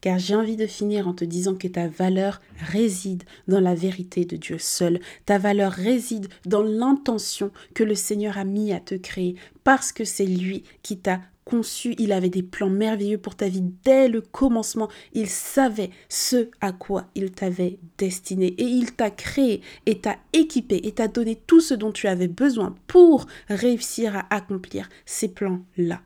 Car 0.00 0.18
j'ai 0.18 0.34
envie 0.34 0.56
de 0.56 0.66
finir 0.66 1.06
en 1.06 1.12
te 1.12 1.24
disant 1.24 1.54
que 1.54 1.68
ta 1.68 1.86
valeur 1.86 2.40
réside 2.58 3.22
dans 3.46 3.60
la 3.60 3.76
vérité 3.76 4.24
de 4.24 4.36
Dieu 4.36 4.58
seul. 4.58 5.00
Ta 5.26 5.38
valeur 5.38 5.70
réside 5.70 6.28
dans 6.44 6.62
l'intention 6.62 7.52
que 7.72 7.84
le 7.84 7.94
Seigneur 7.94 8.36
a 8.36 8.44
mis 8.44 8.72
à 8.72 8.80
te 8.80 8.96
créer, 8.96 9.36
parce 9.62 9.92
que 9.92 10.04
c'est 10.04 10.26
lui 10.26 10.64
qui 10.82 10.98
t'a 10.98 11.20
conçu, 11.44 11.94
il 11.98 12.12
avait 12.12 12.28
des 12.28 12.42
plans 12.42 12.70
merveilleux 12.70 13.18
pour 13.18 13.34
ta 13.34 13.48
vie 13.48 13.64
dès 13.84 14.08
le 14.08 14.20
commencement. 14.20 14.88
Il 15.12 15.28
savait 15.28 15.90
ce 16.08 16.48
à 16.60 16.72
quoi 16.72 17.06
il 17.14 17.30
t'avait 17.30 17.78
destiné 17.98 18.46
et 18.46 18.64
il 18.64 18.92
t'a 18.92 19.10
créé 19.10 19.60
et 19.86 19.98
t'a 19.98 20.16
équipé 20.32 20.80
et 20.84 20.92
t'a 20.92 21.08
donné 21.08 21.36
tout 21.46 21.60
ce 21.60 21.74
dont 21.74 21.92
tu 21.92 22.06
avais 22.06 22.28
besoin 22.28 22.74
pour 22.86 23.26
réussir 23.48 24.16
à 24.16 24.26
accomplir 24.34 24.88
ces 25.04 25.28
plans-là. 25.28 26.00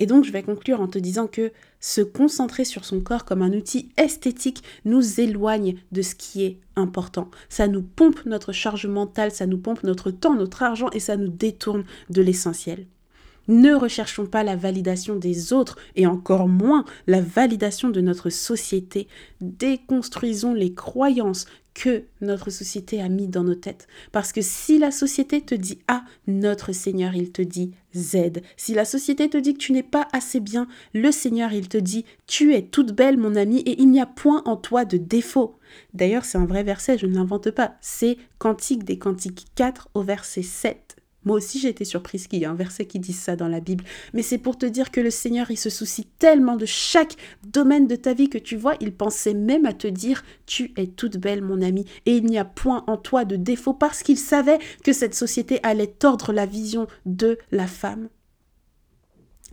Et 0.00 0.06
donc 0.06 0.24
je 0.24 0.32
vais 0.32 0.42
conclure 0.42 0.80
en 0.80 0.88
te 0.88 0.98
disant 0.98 1.26
que 1.26 1.52
se 1.80 2.00
concentrer 2.00 2.64
sur 2.64 2.84
son 2.84 3.00
corps 3.00 3.24
comme 3.24 3.42
un 3.42 3.52
outil 3.52 3.90
esthétique 3.96 4.62
nous 4.84 5.20
éloigne 5.20 5.76
de 5.92 6.02
ce 6.02 6.14
qui 6.14 6.44
est 6.44 6.58
important. 6.76 7.30
Ça 7.48 7.68
nous 7.68 7.82
pompe 7.82 8.24
notre 8.26 8.52
charge 8.52 8.86
mentale, 8.86 9.30
ça 9.30 9.46
nous 9.46 9.58
pompe 9.58 9.84
notre 9.84 10.10
temps, 10.10 10.34
notre 10.34 10.62
argent 10.62 10.90
et 10.92 11.00
ça 11.00 11.16
nous 11.16 11.28
détourne 11.28 11.84
de 12.10 12.22
l'essentiel. 12.22 12.86
Ne 13.48 13.74
recherchons 13.74 14.26
pas 14.26 14.42
la 14.42 14.56
validation 14.56 15.16
des 15.16 15.52
autres 15.52 15.76
et 15.96 16.06
encore 16.06 16.48
moins 16.48 16.84
la 17.06 17.20
validation 17.20 17.90
de 17.90 18.00
notre 18.00 18.30
société. 18.30 19.08
Déconstruisons 19.40 20.54
les 20.54 20.74
croyances 20.74 21.46
que 21.74 22.04
notre 22.20 22.50
société 22.50 23.02
a 23.02 23.08
mis 23.08 23.26
dans 23.26 23.42
nos 23.42 23.56
têtes. 23.56 23.88
Parce 24.12 24.32
que 24.32 24.40
si 24.40 24.78
la 24.78 24.90
société 24.90 25.40
te 25.40 25.54
dit 25.54 25.80
A, 25.88 26.04
notre 26.26 26.72
Seigneur, 26.72 27.14
il 27.14 27.32
te 27.32 27.42
dit 27.42 27.72
Z. 27.94 28.40
Si 28.56 28.74
la 28.74 28.84
société 28.84 29.28
te 29.28 29.36
dit 29.36 29.54
que 29.54 29.58
tu 29.58 29.72
n'es 29.72 29.82
pas 29.82 30.08
assez 30.12 30.40
bien, 30.40 30.68
le 30.94 31.10
Seigneur, 31.10 31.52
il 31.52 31.68
te 31.68 31.76
dit 31.76 32.04
Tu 32.26 32.54
es 32.54 32.62
toute 32.62 32.92
belle, 32.92 33.18
mon 33.18 33.34
ami, 33.34 33.58
et 33.60 33.80
il 33.82 33.90
n'y 33.90 34.00
a 34.00 34.06
point 34.06 34.42
en 34.46 34.56
toi 34.56 34.84
de 34.84 34.96
défaut. 34.96 35.58
D'ailleurs, 35.92 36.24
c'est 36.24 36.38
un 36.38 36.46
vrai 36.46 36.62
verset, 36.62 36.96
je 36.96 37.06
ne 37.06 37.14
l'invente 37.14 37.50
pas. 37.50 37.74
C'est 37.80 38.16
Cantique 38.38 38.84
des 38.84 38.98
Cantiques 38.98 39.46
4 39.56 39.88
au 39.94 40.02
verset 40.02 40.42
7. 40.42 40.83
Moi 41.24 41.36
aussi, 41.36 41.58
j'ai 41.58 41.68
été 41.68 41.84
surprise 41.84 42.26
qu'il 42.26 42.40
y 42.40 42.42
ait 42.42 42.46
un 42.46 42.54
verset 42.54 42.86
qui 42.86 42.98
dise 42.98 43.18
ça 43.18 43.36
dans 43.36 43.48
la 43.48 43.60
Bible. 43.60 43.84
Mais 44.12 44.22
c'est 44.22 44.38
pour 44.38 44.58
te 44.58 44.66
dire 44.66 44.90
que 44.90 45.00
le 45.00 45.10
Seigneur, 45.10 45.50
il 45.50 45.58
se 45.58 45.70
soucie 45.70 46.06
tellement 46.18 46.56
de 46.56 46.66
chaque 46.66 47.16
domaine 47.46 47.86
de 47.86 47.96
ta 47.96 48.14
vie 48.14 48.28
que 48.28 48.38
tu 48.38 48.56
vois, 48.56 48.74
il 48.80 48.92
pensait 48.92 49.34
même 49.34 49.66
à 49.66 49.72
te 49.72 49.86
dire 49.86 50.22
Tu 50.46 50.72
es 50.76 50.86
toute 50.86 51.16
belle, 51.16 51.42
mon 51.42 51.62
ami, 51.62 51.86
et 52.06 52.16
il 52.16 52.24
n'y 52.24 52.38
a 52.38 52.44
point 52.44 52.84
en 52.86 52.96
toi 52.96 53.24
de 53.24 53.36
défaut 53.36 53.74
parce 53.74 54.02
qu'il 54.02 54.18
savait 54.18 54.58
que 54.82 54.92
cette 54.92 55.14
société 55.14 55.60
allait 55.62 55.86
tordre 55.86 56.32
la 56.32 56.46
vision 56.46 56.86
de 57.06 57.38
la 57.50 57.66
femme. 57.66 58.08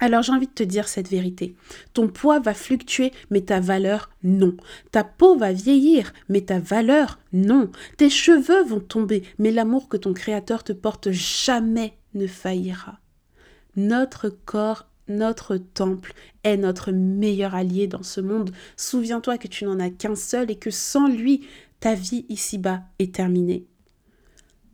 Alors 0.02 0.24
j'ai 0.24 0.32
envie 0.32 0.48
de 0.48 0.52
te 0.52 0.64
dire 0.64 0.88
cette 0.88 1.10
vérité. 1.10 1.56
Ton 1.94 2.08
poids 2.08 2.40
va 2.40 2.56
fluctuer, 2.56 3.14
mais 3.30 3.42
ta 3.42 3.60
valeur, 3.60 4.10
non. 4.24 4.58
Ta 4.92 5.04
peau 5.04 5.38
va 5.38 5.54
vieillir, 5.54 6.12
mais 6.28 6.42
ta 6.42 6.60
valeur, 6.60 7.20
non. 7.34 7.72
Tes 7.98 8.10
cheveux 8.10 8.64
vont 8.64 8.80
tomber, 8.80 9.24
mais 9.38 9.52
l'amour 9.52 9.88
que 9.88 9.98
ton 9.98 10.14
Créateur 10.14 10.64
te 10.64 10.74
porte 10.74 11.12
jamais 11.12 11.94
ne 12.16 12.26
faillira. 12.26 13.00
Notre 13.76 14.30
corps, 14.30 14.88
notre 15.08 15.58
temple 15.58 16.14
est 16.44 16.58
notre 16.58 16.92
meilleur 16.92 17.54
allié 17.54 17.86
dans 17.86 18.04
ce 18.04 18.22
monde. 18.22 18.52
Souviens-toi 18.78 19.38
que 19.38 19.48
tu 19.48 19.66
n'en 19.66 19.80
as 19.80 19.92
qu'un 19.92 20.16
seul 20.16 20.50
et 20.50 20.56
que 20.56 20.72
sans 20.72 21.08
lui, 21.08 21.46
ta 21.80 21.94
vie 21.94 22.26
ici-bas 22.28 22.82
est 22.98 23.14
terminée. 23.14 23.66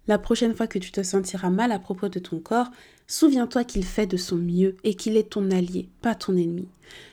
La 0.07 0.17
prochaine 0.17 0.55
fois 0.55 0.67
que 0.67 0.79
tu 0.79 0.93
te 0.93 1.03
sentiras 1.03 1.49
mal 1.49 1.73
à 1.73 1.79
propos 1.79 2.07
de 2.07 2.19
ton 2.19 2.39
corps, 2.39 2.71
souviens-toi 3.07 3.63
qu'il 3.63 3.85
fait 3.85 4.07
de 4.07 4.17
son 4.17 4.35
mieux 4.35 4.75
et 4.83 4.93
qu'il 4.93 5.17
est 5.17 5.31
ton 5.31 5.49
allié, 5.51 5.89
pas 6.01 6.15
ton 6.15 6.35
ennemi. 6.35 6.67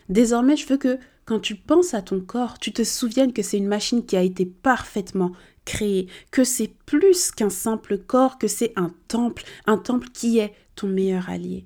Désormais, 0.09 0.57
je 0.57 0.67
veux 0.67 0.77
que 0.77 0.99
quand 1.25 1.41
tu 1.41 1.55
penses 1.55 1.95
à 1.95 2.03
ton 2.03 2.21
corps, 2.21 2.59
tu 2.59 2.73
te 2.73 2.85
souviennes 2.85 3.33
que 3.33 3.43
c'est 3.43 3.57
une 3.57 3.69
machine 3.69 4.05
qui 4.05 4.17
a 4.17 4.23
été 4.23 4.45
parfaitement 4.45 5.33
créée, 5.65 6.09
que 6.31 6.45
c'est 6.45 6.73
plus 6.85 7.31
qu'un 7.31 7.49
simple 7.49 7.99
corps, 7.99 8.39
que 8.39 8.49
c'est 8.49 8.73
un 8.77 8.93
temple, 9.09 9.45
un 9.67 9.79
temple 9.79 10.09
qui 10.13 10.39
est 10.39 10.53
ton 10.75 10.89
meilleur 10.89 11.31
allié. 11.31 11.65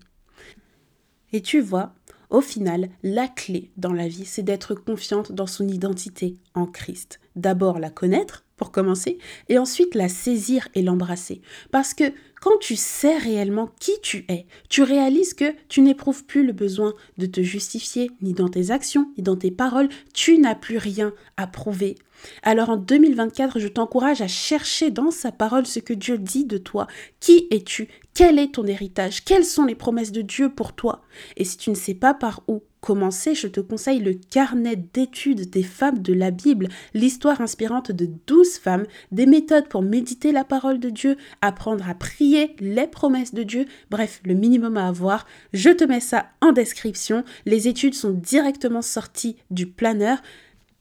Et 1.32 1.42
tu 1.42 1.60
vois, 1.60 1.94
au 2.30 2.40
final, 2.40 2.90
la 3.02 3.26
clé 3.26 3.70
dans 3.76 3.92
la 3.92 4.06
vie, 4.06 4.24
c'est 4.24 4.42
d'être 4.42 4.74
confiante 4.74 5.32
dans 5.32 5.46
son 5.46 5.66
identité 5.66 6.36
en 6.54 6.66
Christ. 6.66 7.20
D'abord 7.36 7.78
la 7.78 7.90
connaître, 7.90 8.44
pour 8.58 8.70
commencer, 8.70 9.16
et 9.48 9.56
ensuite 9.56 9.94
la 9.94 10.10
saisir 10.10 10.68
et 10.74 10.82
l'embrasser. 10.82 11.40
Parce 11.70 11.94
que 11.94 12.04
quand 12.40 12.58
tu 12.60 12.76
sais 12.76 13.16
réellement 13.16 13.70
qui 13.80 13.92
tu 14.02 14.24
es, 14.28 14.46
tu 14.68 14.82
réalises 14.82 15.34
que 15.34 15.54
tu 15.68 15.80
n'éprouves 15.80 16.24
plus 16.24 16.46
le 16.46 16.52
besoin 16.52 16.94
de 17.16 17.26
te 17.26 17.40
justifier, 17.40 18.10
ni 18.20 18.34
dans 18.34 18.48
tes 18.48 18.70
actions, 18.70 19.10
ni 19.16 19.22
dans 19.22 19.36
tes 19.36 19.50
paroles, 19.50 19.88
tu 20.12 20.38
n'as 20.38 20.54
plus 20.54 20.78
rien 20.78 21.12
à 21.36 21.46
prouver. 21.46 21.96
Alors 22.42 22.70
en 22.70 22.76
2024, 22.76 23.58
je 23.58 23.68
t'encourage 23.68 24.22
à 24.22 24.28
chercher 24.28 24.90
dans 24.90 25.10
sa 25.10 25.32
parole 25.32 25.66
ce 25.66 25.78
que 25.78 25.94
Dieu 25.94 26.18
dit 26.18 26.44
de 26.44 26.58
toi. 26.58 26.86
Qui 27.20 27.46
es-tu? 27.50 27.88
Quel 28.14 28.38
est 28.38 28.54
ton 28.54 28.66
héritage? 28.66 29.24
Quelles 29.24 29.44
sont 29.44 29.64
les 29.64 29.76
promesses 29.76 30.12
de 30.12 30.22
Dieu 30.22 30.52
pour 30.52 30.72
toi? 30.72 31.02
Et 31.36 31.44
si 31.44 31.56
tu 31.56 31.70
ne 31.70 31.76
sais 31.76 31.94
pas 31.94 32.14
par 32.14 32.42
où 32.48 32.62
commencer, 32.80 33.34
je 33.34 33.46
te 33.46 33.60
conseille 33.60 34.00
le 34.00 34.14
carnet 34.14 34.76
d'études 34.76 35.50
des 35.50 35.62
femmes 35.62 36.00
de 36.00 36.12
la 36.12 36.30
Bible, 36.30 36.68
l'histoire 36.94 37.40
inspirante 37.40 37.92
de 37.92 38.08
douze 38.26 38.58
femmes, 38.58 38.86
des 39.12 39.26
méthodes 39.26 39.68
pour 39.68 39.82
méditer 39.82 40.32
la 40.32 40.44
parole 40.44 40.78
de 40.80 40.90
Dieu, 40.90 41.16
apprendre 41.40 41.88
à 41.88 41.94
prier, 41.94 42.54
les 42.60 42.86
promesses 42.86 43.34
de 43.34 43.42
Dieu, 43.42 43.66
bref, 43.90 44.20
le 44.24 44.34
minimum 44.34 44.76
à 44.76 44.88
avoir. 44.88 45.26
Je 45.52 45.70
te 45.70 45.84
mets 45.84 46.00
ça 46.00 46.26
en 46.40 46.52
description. 46.52 47.24
Les 47.46 47.68
études 47.68 47.94
sont 47.94 48.10
directement 48.10 48.82
sorties 48.82 49.36
du 49.50 49.66
planeur. 49.66 50.18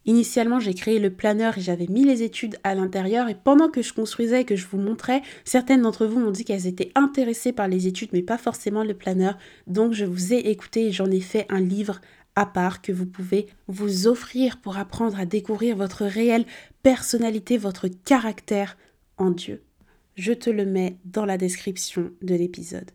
Initialement, 0.08 0.62
j'ai 0.62 0.74
créé 0.74 1.00
le 1.00 1.10
planeur 1.10 1.58
et 1.58 1.62
j'avais 1.62 1.88
mis 1.88 2.06
les 2.06 2.24
études 2.24 2.58
à 2.64 2.76
l'intérieur 2.76 3.28
et 3.28 3.36
pendant 3.36 3.68
que 3.68 3.82
je 3.82 3.94
construisais 3.94 4.42
et 4.42 4.46
que 4.46 4.56
je 4.56 4.66
vous 4.66 4.78
montrais, 4.78 5.22
certaines 5.44 5.82
d'entre 5.82 6.06
vous 6.06 6.20
m'ont 6.20 6.32
dit 6.32 6.46
qu'elles 6.46 6.66
étaient 6.66 6.94
intéressées 6.96 7.52
par 7.52 7.68
les 7.68 7.88
études 7.88 8.12
mais 8.14 8.22
pas 8.22 8.38
forcément 8.38 8.86
le 8.86 8.94
planeur. 8.94 9.38
Donc 9.68 9.92
je 9.92 10.06
vous 10.06 10.34
ai 10.34 10.38
écouté 10.38 10.88
et 10.88 10.92
j'en 10.94 11.12
ai 11.12 11.20
fait 11.20 11.46
un 11.50 11.60
livre 11.60 12.00
à 12.38 12.46
part 12.46 12.82
que 12.82 12.94
vous 12.94 13.06
pouvez 13.06 13.48
vous 13.68 14.08
offrir 14.08 14.62
pour 14.62 14.78
apprendre 14.78 15.20
à 15.20 15.26
découvrir 15.26 15.76
votre 15.76 16.06
réelle 16.06 16.46
personnalité, 16.84 17.58
votre 17.58 17.90
caractère 17.90 18.78
en 19.18 19.32
Dieu. 19.32 19.62
Je 20.16 20.32
te 20.32 20.50
le 20.50 20.66
mets 20.66 20.98
dans 21.04 21.26
la 21.26 21.38
description 21.38 22.12
de 22.22 22.34
l'épisode. 22.34 22.92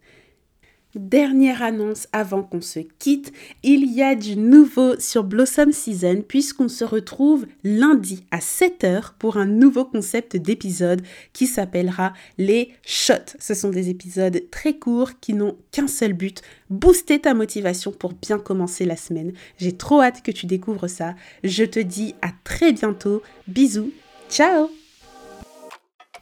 Dernière 0.94 1.62
annonce 1.62 2.06
avant 2.12 2.42
qu'on 2.42 2.60
se 2.60 2.80
quitte, 2.98 3.32
il 3.62 3.90
y 3.90 4.02
a 4.02 4.14
du 4.14 4.36
nouveau 4.36 5.00
sur 5.00 5.24
Blossom 5.24 5.72
Season 5.72 6.22
puisqu'on 6.26 6.68
se 6.68 6.84
retrouve 6.84 7.46
lundi 7.64 8.26
à 8.30 8.40
7h 8.40 9.12
pour 9.18 9.38
un 9.38 9.46
nouveau 9.46 9.86
concept 9.86 10.36
d'épisode 10.36 11.00
qui 11.32 11.46
s'appellera 11.46 12.12
les 12.36 12.74
shots. 12.84 13.36
Ce 13.38 13.54
sont 13.54 13.70
des 13.70 13.88
épisodes 13.88 14.42
très 14.50 14.74
courts 14.74 15.18
qui 15.18 15.32
n'ont 15.32 15.56
qu'un 15.70 15.88
seul 15.88 16.12
but, 16.12 16.42
booster 16.68 17.20
ta 17.20 17.32
motivation 17.32 17.90
pour 17.90 18.12
bien 18.12 18.38
commencer 18.38 18.84
la 18.84 18.96
semaine. 18.96 19.32
J'ai 19.56 19.72
trop 19.72 20.02
hâte 20.02 20.22
que 20.22 20.30
tu 20.30 20.44
découvres 20.44 20.90
ça. 20.90 21.14
Je 21.42 21.64
te 21.64 21.80
dis 21.80 22.14
à 22.20 22.28
très 22.44 22.74
bientôt. 22.74 23.22
Bisous. 23.48 23.92
Ciao 24.28 24.68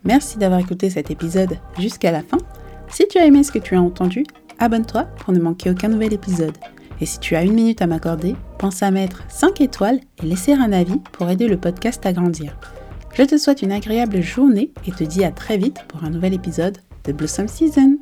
Merci 0.04 0.38
d'avoir 0.38 0.61
écouté 0.61 0.90
cet 0.90 1.11
épisode 1.11 1.59
jusqu'à 1.76 2.12
la 2.12 2.22
fin. 2.22 2.38
Si 2.88 3.06
tu 3.09 3.18
as 3.18 3.26
aimé 3.26 3.42
ce 3.42 3.52
que 3.52 3.59
tu 3.59 3.74
as 3.74 3.80
entendu, 3.80 4.24
abonne-toi 4.61 5.05
pour 5.18 5.33
ne 5.33 5.40
manquer 5.40 5.70
aucun 5.70 5.88
nouvel 5.88 6.12
épisode. 6.12 6.57
Et 7.01 7.07
si 7.07 7.18
tu 7.18 7.35
as 7.35 7.42
une 7.42 7.55
minute 7.55 7.83
à 7.83 7.87
m'accorder, 7.87 8.37
pense 8.59 8.83
à 8.83 8.90
mettre 8.90 9.25
5 9.29 9.61
étoiles 9.61 10.01
et 10.23 10.27
laisser 10.27 10.53
un 10.53 10.73
avis 10.73 11.01
pour 11.12 11.29
aider 11.29 11.49
le 11.49 11.57
podcast 11.57 12.05
à 12.07 12.12
grandir. 12.12 12.57
Je 13.14 13.23
te 13.23 13.38
souhaite 13.38 13.62
une 13.62 13.73
agréable 13.73 14.20
journée 14.20 14.73
et 14.87 14.92
te 14.92 15.05
dis 15.05 15.25
à 15.25 15.33
très 15.33 15.57
vite 15.57 15.79
pour 15.88 16.05
un 16.05 16.11
nouvel 16.11 16.35
épisode 16.35 16.79
de 17.05 17.12
Blossom 17.12 17.49
Season. 17.49 17.99